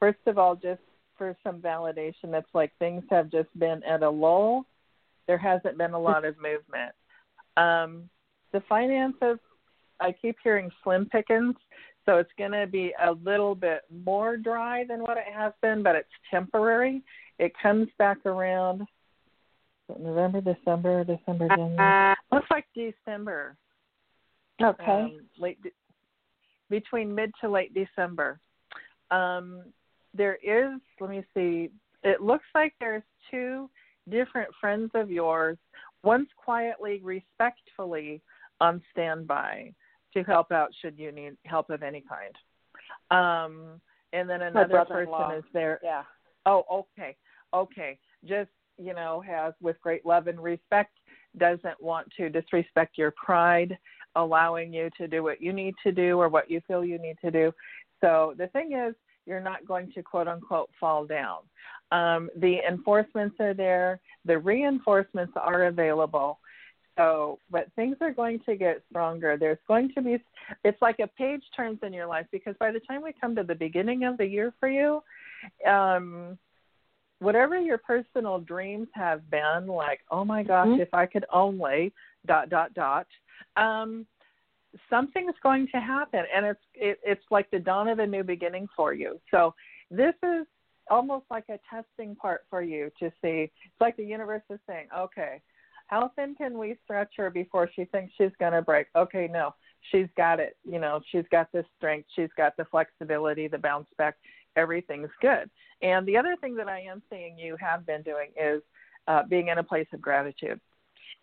[0.00, 0.80] first of all, just
[1.16, 4.64] for some validation, it's like things have just been at a lull.
[5.26, 6.92] There hasn't been a lot of movement.
[7.56, 8.08] Um,
[8.52, 9.38] the finances,
[10.00, 11.54] I keep hearing slim pickings,
[12.06, 15.82] so it's going to be a little bit more dry than what it has been,
[15.82, 17.02] but it's temporary.
[17.38, 18.86] It comes back around
[19.98, 22.14] November, December, December, January.
[22.32, 23.56] Looks like December.
[24.62, 24.84] Okay.
[24.84, 25.70] Um, late de-
[26.68, 28.38] between mid to late December.
[29.10, 29.64] Um,
[30.14, 31.70] there is, let me see,
[32.02, 33.68] it looks like there's two
[34.08, 35.58] different friends of yours.
[36.02, 38.22] One's quietly, respectfully
[38.60, 39.72] on standby
[40.14, 42.34] to help out should you need help of any kind.
[43.10, 43.80] Um,
[44.12, 45.78] and then another person is there.
[45.82, 46.02] yeah.
[46.46, 47.16] Oh, okay.
[47.54, 47.98] Okay.
[48.24, 50.92] Just, you know, has with great love and respect,
[51.38, 53.76] doesn't want to disrespect your pride,
[54.16, 57.16] allowing you to do what you need to do or what you feel you need
[57.24, 57.52] to do.
[58.00, 58.94] So the thing is,
[59.26, 61.38] you're not going to quote unquote fall down.
[61.92, 66.38] Um, the enforcements are there, the reinforcements are available.
[66.98, 69.36] So, but things are going to get stronger.
[69.38, 70.18] There's going to be,
[70.64, 73.42] it's like a page turns in your life because by the time we come to
[73.42, 75.02] the beginning of the year for you,
[75.66, 76.38] um,
[77.20, 80.80] whatever your personal dreams have been, like, oh my gosh, Mhm.
[80.80, 81.92] if I could only,
[82.26, 83.06] dot, dot, dot,
[83.56, 84.06] um,
[84.88, 86.24] something's going to happen.
[86.34, 89.20] And it's, it, it's like the dawn of a new beginning for you.
[89.30, 89.54] So
[89.90, 90.46] this is
[90.90, 93.50] almost like a testing part for you to see.
[93.64, 95.40] It's like the universe is saying, okay,
[95.86, 98.86] how thin can we stretch her before she thinks she's going to break?
[98.94, 99.54] Okay, no,
[99.90, 100.56] she's got it.
[100.64, 104.16] You know, she's got the strength, she's got the flexibility, the bounce back.
[104.56, 105.48] Everything's good.
[105.82, 108.62] And the other thing that I am seeing you have been doing is
[109.08, 110.60] uh, being in a place of gratitude.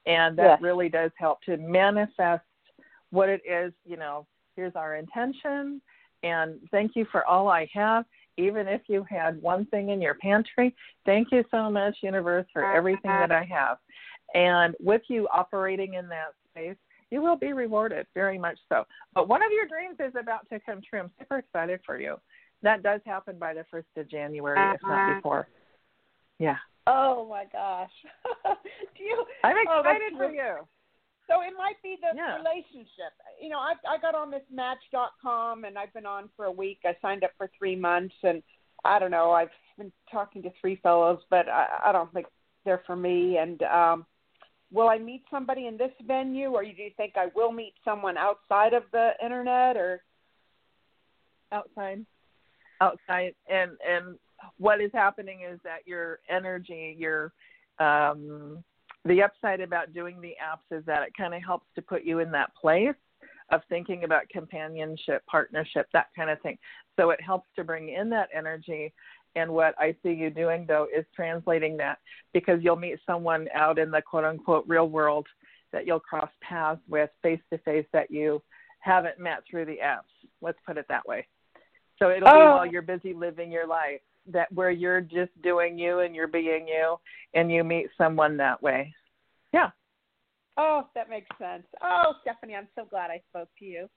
[0.05, 0.61] And that Yes.
[0.61, 2.43] really does help to manifest
[3.11, 5.81] what it is, you know, here's our intention
[6.23, 8.05] and thank you for all I have.
[8.37, 12.63] Even if you had one thing in your pantry, thank you so much, universe, for
[12.71, 13.77] everything that I have.
[14.33, 16.75] And with you operating in that space,
[17.09, 18.83] you will be rewarded very much so.
[19.13, 20.99] But one of your dreams is about to come true.
[20.99, 22.17] I'm super excited for you.
[22.63, 24.93] That does happen by the first of January, if Uh-huh.
[24.95, 25.47] not before.
[26.39, 26.57] Yeah.
[26.85, 27.91] Oh my gosh.
[28.99, 29.25] You?
[29.43, 30.67] I'm Oh, excited for you.
[31.27, 32.37] So it might be the Yeah.
[32.37, 33.13] relationship.
[33.39, 36.79] You know, I I got on this Match.com and I've been on for a week.
[36.85, 38.41] I signed up for three months, and
[38.85, 39.31] I don't know.
[39.31, 42.27] I've been talking to three fellows, but I, I don't think
[42.63, 43.37] they're for me.
[43.37, 44.05] And um,
[44.71, 48.17] will I meet somebody in this venue, or do you think I will meet someone
[48.17, 49.75] outside of the internet?
[49.77, 50.01] Or
[51.51, 52.05] outside
[52.81, 54.19] outside and and
[54.57, 57.31] what is happening is that your energy your
[57.79, 58.63] um
[59.07, 62.19] the upside about doing the apps is that it kind of helps to put you
[62.19, 62.95] in that place
[63.51, 66.57] of thinking about companionship partnership that kind of thing.
[66.99, 68.93] So it helps to bring in that energy.
[69.35, 71.99] And what i see you doing though is translating that
[72.33, 75.27] because you'll meet someone out in the quote unquote real world
[75.71, 78.41] that you'll cross paths with face to face that you
[78.79, 80.11] haven't met through the apps.
[80.41, 81.27] Let's put it that way.
[81.99, 82.55] So it'll be Oh.
[82.55, 84.01] while you're busy living your life
[84.31, 86.97] that where you're just doing you and you're being you
[87.33, 88.93] and you meet someone that way.
[89.53, 89.69] Yeah.
[90.57, 91.63] oh, that makes sense.
[91.83, 93.87] Oh, Stephanie, I'm so glad I spoke to you.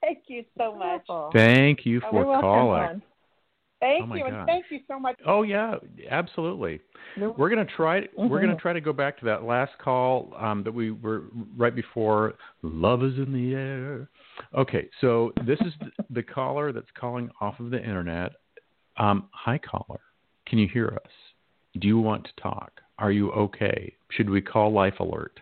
[0.00, 1.02] Thank you so much.
[1.32, 3.02] Thank you Oh, for you're welcome, calling.
[3.80, 4.32] Thank Oh, you, God.
[4.32, 5.16] and thank you so much.
[5.26, 5.74] Oh yeah,
[6.08, 6.80] absolutely.
[7.14, 8.08] You're- We're gonna try.
[8.16, 11.24] We're gonna try to go back to that last call um, that we were
[11.56, 12.34] right before.
[12.62, 14.08] Love is in the air.
[14.54, 18.32] Okay, so this is the, the caller that's calling off of the internet.
[18.98, 20.00] Um, hi, caller.
[20.46, 21.12] Can you hear us?
[21.78, 22.80] Do you want to talk?
[22.98, 23.92] Are you okay?
[24.10, 25.40] Should we call Life Alert?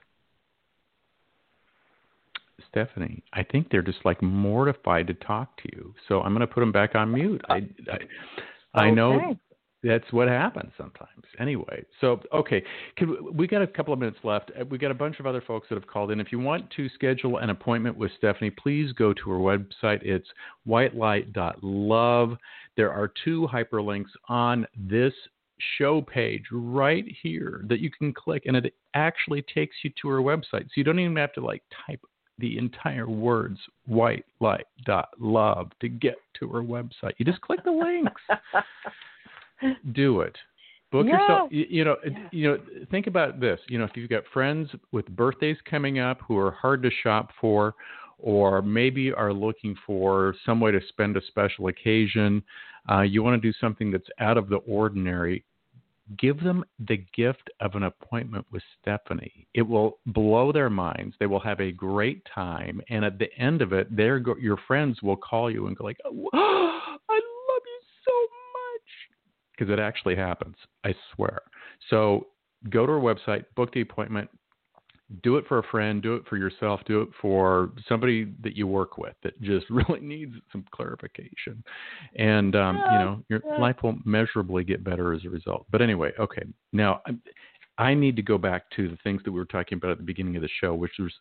[2.69, 5.95] Stephanie, I think they're just like mortified to talk to you.
[6.09, 7.41] So I'm going to put them back on mute.
[7.49, 7.63] I,
[8.75, 9.39] I, I know Okay.
[9.85, 11.25] That's what happens sometimes.
[11.39, 12.65] Anyway, so okay,
[12.97, 14.51] Can, we got a couple of minutes left.
[14.59, 16.21] Uh, We got a bunch of other folks that have called in.
[16.21, 20.03] If you want to schedule an appointment with Stephanie, please go to her website.
[20.03, 20.29] It's
[20.67, 22.37] whitelight.love.
[22.77, 25.13] There are two hyperlinks on this
[25.79, 30.21] show page right here that you can click, and it actually takes you to her
[30.21, 30.65] website.
[30.65, 32.01] So you don't even have to like type
[32.39, 37.13] the entire words whitelight.love to get to her website.
[37.19, 38.23] You just click the links
[39.93, 40.37] do it.
[40.91, 41.19] Book Yeah.
[41.21, 41.53] yourself.
[41.53, 42.29] You, you know, Yeah.
[42.31, 42.59] you know.
[42.91, 43.61] Think about this.
[43.69, 47.31] You know, if you've got friends with birthdays coming up who are hard to shop
[47.41, 47.75] for,
[48.19, 52.43] or maybe are looking for some way to spend a special occasion,
[52.91, 55.45] uh, you want to do something that's out of the ordinary.
[56.19, 59.47] Give them the gift of an appointment with Stephanie.
[59.55, 61.17] It will blow their minds.
[61.19, 65.03] They will have a great time, and at the end of it, their your friends
[65.03, 68.89] will call you and go like, oh, "I love you so much."
[69.57, 70.57] Because it actually happens.
[70.85, 71.41] I swear.
[71.91, 72.29] So
[72.71, 74.29] go to our website, book the appointment,
[75.23, 78.67] do it for a friend, do it for yourself, do it for somebody that you
[78.67, 81.63] work with that just really needs some clarification,
[82.17, 85.67] and um, you know your life will measurably get better as a result.
[85.71, 86.43] But anyway, okay,
[86.73, 87.01] now
[87.79, 90.05] I, need to go back to the things that we were talking about at the
[90.05, 91.13] beginning of the show, which was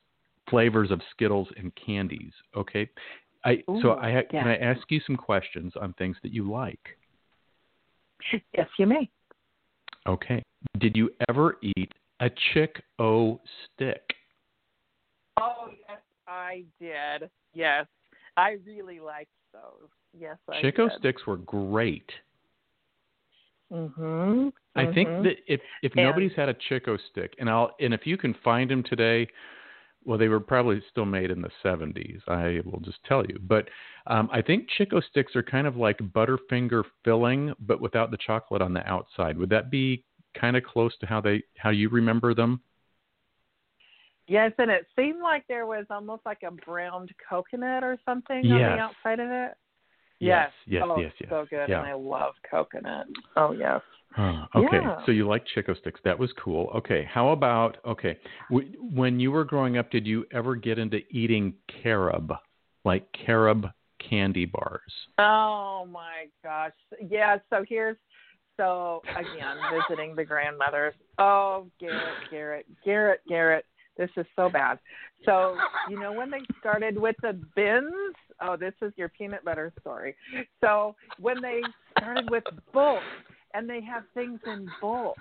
[0.50, 2.32] flavors of Skittles and candies.
[2.56, 2.90] Okay.
[3.46, 4.48] I, so I ha- can.
[4.48, 6.80] I ask you some questions on things that you like?
[8.58, 9.10] yes, you may.
[10.08, 10.44] Okay.
[10.80, 13.40] Did you ever eat a chick o
[13.76, 14.02] stick?
[15.40, 17.30] Oh yes, I did.
[17.54, 17.86] Yes,
[18.38, 19.90] I really liked those.
[20.18, 21.00] Yes, I Chico did.
[21.00, 22.10] sticks were great.
[23.72, 24.50] Mm-hmm.
[24.76, 28.06] I think that if if And- nobody's had a Chico stick, and I'll and if
[28.06, 29.28] you can find them today,
[30.06, 32.22] well, they were probably still made in the 70s.
[32.28, 33.68] I will just tell you, but
[34.08, 38.62] um, I think Chico sticks are kind of like Butterfinger filling, but without the chocolate
[38.62, 39.38] on the outside.
[39.38, 40.04] Would that be
[40.40, 42.62] kind of close to how they how you remember them?
[44.28, 48.62] Yes, and it seemed like there was almost like a browned coconut or something on
[48.62, 49.52] the outside of it.
[50.20, 51.30] Yes, yes, oh, yes, yes.
[51.30, 51.80] So good, Yeah.
[51.80, 53.08] and I love coconut.
[53.36, 53.82] Oh yes.
[54.12, 55.04] Huh, okay, Yeah.
[55.06, 56.00] so you like Chico sticks.
[56.04, 56.72] That was cool.
[56.76, 58.18] Okay, how about okay?
[58.50, 62.32] W- when you were growing up, did you ever get into eating carob,
[62.86, 64.94] like carob candy bars?
[65.18, 66.74] Oh my gosh.
[67.10, 67.98] Yeah, so here's
[68.56, 70.94] So again, visiting the grandmothers.
[71.18, 73.66] Oh, Garrett, Garrett, Garrett, Garrett.
[73.98, 74.80] This is so bad.
[75.26, 75.56] So
[75.90, 78.16] you know when they started with the bins.
[78.42, 80.16] Oh, this is your peanut butter story.
[80.62, 81.62] So when they
[81.98, 83.04] started with bulk,
[83.54, 85.16] and they have things in bulk.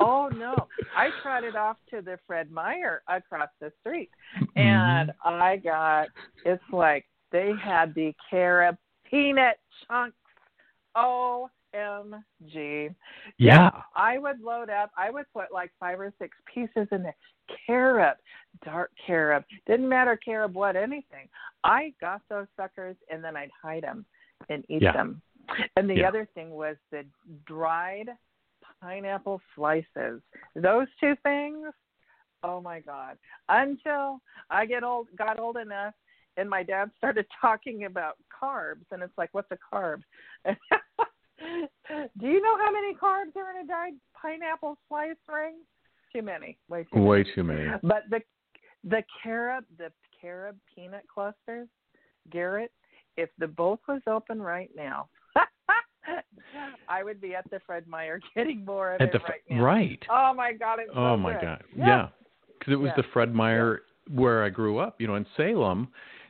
[0.00, 0.54] Oh no!
[0.96, 4.10] I trotted off to the Fred Meyer across the street,
[4.56, 5.42] and mm-hmm.
[5.42, 6.08] I got
[6.44, 8.76] it's like they had the carob
[9.08, 10.16] peanut chunks.
[10.96, 12.94] OMG.
[13.38, 13.70] Yeah.
[13.94, 17.16] I would load up, I would put like five or six pieces in there.
[17.66, 18.16] Carob,
[18.64, 21.28] dark carob, didn't matter carob what, anything.
[21.64, 24.04] I got those suckers and then I'd hide them
[24.48, 24.92] and eat Yeah.
[24.92, 25.22] them.
[25.76, 26.08] And the Yeah.
[26.08, 27.06] other thing was the
[27.44, 28.10] dried
[28.80, 30.22] pineapple slices.
[30.54, 31.72] Those two things,
[32.42, 33.18] oh my God.
[33.48, 34.20] Until
[34.50, 35.94] I get old got old enough
[36.36, 40.02] and my dad started talking about carbs and it's like what's a carb
[40.44, 45.54] do you know how many carbs are in a dried pineapple slice ring
[46.12, 47.34] too many way too Way many.
[47.34, 47.68] too many.
[47.82, 48.20] but the
[48.84, 49.90] the carob the
[50.20, 51.68] carob peanut clusters
[52.30, 52.72] garrett
[53.16, 55.08] if the bulk was open right now
[56.88, 59.62] i would be at the fred meyer getting more of At it the right now
[59.62, 60.04] right.
[60.10, 61.42] oh my god it's Oh so my good.
[61.42, 61.64] God.
[61.76, 62.08] yeah, Yeah.
[62.58, 63.02] Because it was Yeah.
[63.02, 65.88] the Fred Meyer where I grew up, you know, in Salem,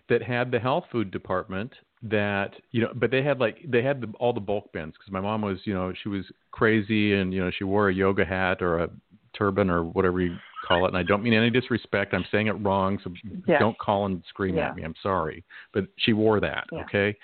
[0.09, 1.72] that had the health food department.
[2.03, 5.11] That you know, but they had like they had the, all the bulk bins because
[5.12, 8.24] my mom was, you know, she was crazy and you know she wore a yoga
[8.24, 8.91] hat or a
[9.37, 10.89] turban or whatever you call it.
[10.89, 12.14] And I don't mean any disrespect.
[12.14, 13.12] I'm saying it wrong, so
[13.47, 13.59] Yeah.
[13.59, 14.68] don't call and scream Yeah.
[14.68, 14.82] at me.
[14.82, 16.66] I'm sorry, but she wore that.
[16.72, 16.80] Yeah.
[16.80, 17.16] Okay,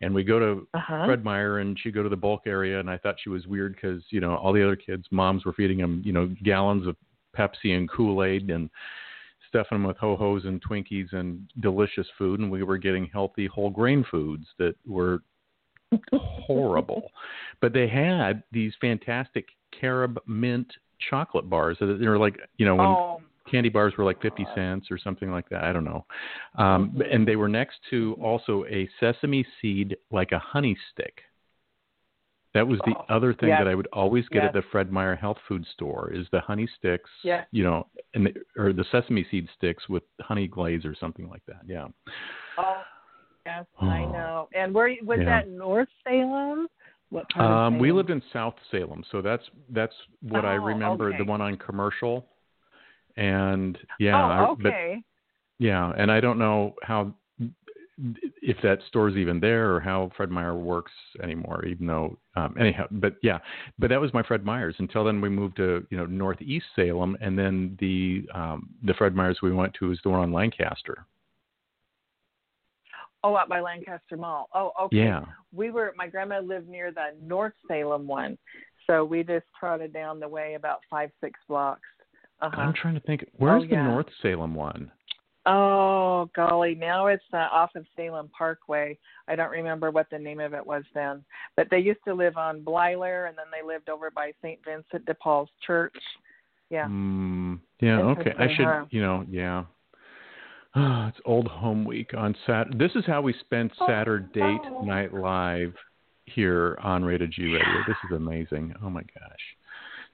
[0.00, 1.06] and we go to uh-huh.
[1.06, 3.74] Fred Meyer and she'd go to the bulk area and I thought she was weird
[3.74, 6.96] because you know all the other kids moms were feeding them you know gallons of
[7.36, 8.70] Pepsi and Kool Aid and
[9.48, 13.46] stuffing them with ho hos and Twinkies and delicious food and we were getting healthy
[13.46, 15.22] whole grain foods that were
[16.12, 17.10] horrible
[17.60, 19.46] but they had these fantastic
[19.78, 20.70] carob mint
[21.10, 21.76] chocolate bars.
[21.80, 23.20] They were like you know when oh
[23.50, 25.64] candy bars were like 50 cents or something like that.
[25.64, 26.04] I don't know.
[26.56, 27.00] Um, Mm-hmm.
[27.10, 31.22] and they were next to also a sesame seed, like a honey stick.
[32.54, 33.60] That was the Oh, other thing yes.
[33.60, 36.66] that I would always get at the Fred Meyer health food store is the honey
[36.78, 37.46] sticks, Yes.
[37.52, 41.44] you know, and the, or the sesame seed sticks with honey glaze or something like
[41.46, 41.60] that.
[41.66, 41.86] Yeah.
[42.58, 42.82] Oh,
[43.46, 44.12] yes, I Oh.
[44.12, 44.48] know.
[44.54, 45.24] And where was Yeah.
[45.26, 46.68] that North Salem?
[47.10, 51.08] What part Um, we lived in South Salem, so that's that's what I Oh, remember.
[51.08, 51.18] okay.
[51.18, 52.26] The one on commercial,
[53.16, 54.74] and yeah, oh, I- but.
[55.60, 57.12] Yeah, and I don't know how
[58.42, 61.64] if that store's even there or how Fred Meyer works anymore.
[61.64, 63.38] Even though, um, anyhow, but yeah,
[63.76, 64.76] but that was my Fred Meyer's.
[64.78, 69.16] Until then, we moved to you know Northeast Salem, and then the um, the Fred
[69.16, 71.06] Meyer's we went to was the one on Lancaster.
[73.28, 74.48] Oh, out by Lancaster Mall.
[74.54, 74.96] Oh, okay.
[74.98, 75.24] Yeah,
[75.54, 75.92] We were.
[75.96, 78.38] My grandma lived near the North Salem one,
[78.86, 81.82] so we just trotted down the way about five, six blocks.
[82.40, 82.60] Uh-huh.
[82.60, 83.24] I'm trying to think.
[83.36, 83.86] Where's Oh, the yeah.
[83.86, 84.90] North Salem one?
[85.46, 88.98] Oh golly, now it's uh, off of Salem Parkway.
[89.28, 91.24] I don't remember what the name of it was then,
[91.56, 94.58] but they used to live on Blyler, and then they lived over by St.
[94.64, 95.96] Vincent de Paul's Church.
[96.70, 96.86] Yeah.
[96.86, 97.98] Mm, yeah.
[98.00, 98.34] Okay.
[98.38, 98.64] I should.
[98.66, 98.84] huh?
[98.90, 99.24] You know.
[99.30, 99.64] Yeah.
[100.76, 102.66] It's old home week on Sat.
[102.78, 104.82] This is how we spent Oh, Saturday oh.
[104.82, 105.74] Night Live
[106.26, 107.82] here on Rated G Radio.
[107.86, 108.74] This is amazing.
[108.82, 109.40] Oh my gosh,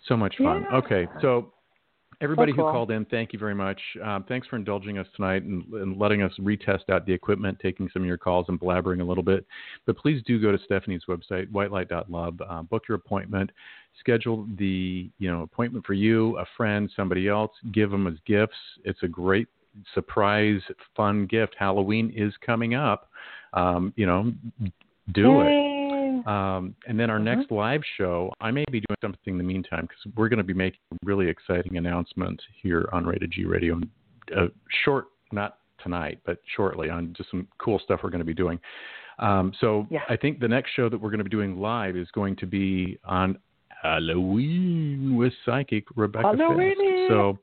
[0.06, 0.64] so much fun.
[0.70, 0.78] Yeah.
[0.78, 1.52] Okay, so
[2.20, 3.80] everybody So who called in, thank you very much.
[4.02, 7.90] Um, thanks for indulging us tonight and, and letting us retest out the equipment, taking
[7.92, 9.44] some of your calls and blabbering a little bit.
[9.86, 13.50] But please do go to Stephanie's website, whitelight.love, uh, book your appointment,
[13.98, 18.56] schedule the you know appointment for you, a friend, somebody else, give them as gifts.
[18.84, 19.48] It's a great
[19.94, 20.60] surprise,
[20.96, 21.54] fun gift.
[21.58, 23.10] Halloween is coming up.
[23.52, 24.32] Um, you know,
[25.12, 26.26] do it.
[26.26, 27.24] Um, and then our Mhm.
[27.24, 30.44] next live show, I may be doing something in the meantime because we're going to
[30.44, 33.80] be making a really exciting announcement here on Rated G Radio.
[34.34, 34.46] Uh,
[34.84, 38.58] short, not tonight, but shortly on just some cool stuff we're going to be doing.
[39.18, 40.02] Um, so Yeah.
[40.08, 42.46] I think the next show that we're going to be doing live is going to
[42.46, 43.38] be on
[43.82, 46.40] Halloween with psychic Rebecca Fisk.
[46.42, 47.08] Halloween.
[47.08, 47.38] So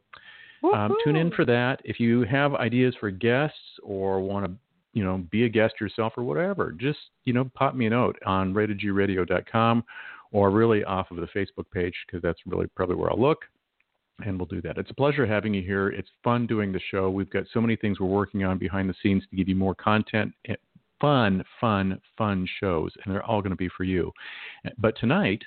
[0.63, 1.81] um, tune in for that.
[1.83, 4.51] If you have ideas for guests or want to,
[4.93, 8.17] you know, be a guest yourself or whatever, just you know, pop me a note
[8.25, 9.83] on ratedgradio.com
[10.31, 13.39] or really off of the Facebook page because that's really probably where I'll look.
[14.23, 14.77] And we'll do that.
[14.77, 15.89] It's a pleasure having you here.
[15.89, 17.09] It's fun doing the show.
[17.09, 19.73] We've got so many things we're working on behind the scenes to give you more
[19.73, 20.55] content, eh,
[20.99, 24.11] fun, fun, fun shows, and they're all going to be for you.
[24.77, 25.41] But tonight,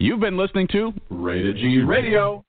[0.00, 2.44] You've been listening to Rated G Radio.